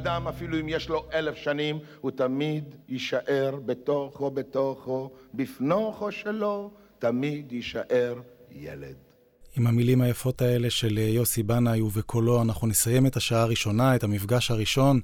אדם, 0.06 0.28
אפילו 0.28 0.60
אם 0.60 0.70
יש 0.70 0.90
לו 0.90 1.06
אלף 1.14 1.36
שנים, 1.36 1.80
הוא 2.02 2.12
תמיד 2.12 2.76
יישאר 2.90 3.60
בתוכו, 3.66 4.32
בתוכו, 4.32 5.12
בפנוכו 5.34 6.12
שלו, 6.12 6.72
תמיד 7.00 7.52
יישאר 7.52 8.16
ילד. 8.52 8.96
עם 9.58 9.68
המילים 9.68 10.02
היפות 10.02 10.42
האלה 10.42 10.70
של 10.70 10.98
יוסי 10.98 11.44
בנאי 11.44 11.82
ובקולו, 11.82 12.42
אנחנו 12.42 12.68
נסיים 12.68 13.06
את 13.08 13.16
השעה 13.18 13.42
הראשונה, 13.42 13.96
את 13.96 14.04
המפגש 14.04 14.52
הראשון, 14.52 15.00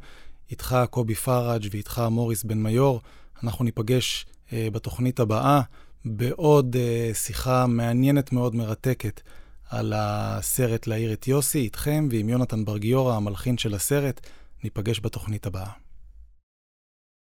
איתך 0.52 0.76
קובי 0.90 1.16
פראג' 1.16 1.68
ואיתך 1.72 2.02
מוריס 2.12 2.44
בן 2.44 2.64
מיור. 2.64 3.02
אנחנו 3.44 3.66
ניפגש 3.66 4.26
אה, 4.54 4.68
בתוכנית 4.72 5.20
הבאה 5.20 5.62
בעוד 6.06 6.76
אה, 6.76 7.14
שיחה 7.14 7.68
מעניינת 7.68 8.32
מאוד, 8.32 8.56
מרתקת, 8.56 9.22
על 9.70 9.94
הסרט 9.96 10.88
להעיר 10.88 11.14
את 11.14 11.28
יוסי, 11.28 11.60
איתכם 11.60 12.08
ועם 12.12 12.30
יונתן 12.30 12.66
ברגיורה, 12.66 13.16
המלחין 13.16 13.58
של 13.58 13.74
הסרט. 13.76 14.22
ניפגש 14.64 15.00
בתוכנית 15.00 15.46
הבאה. 15.46 15.72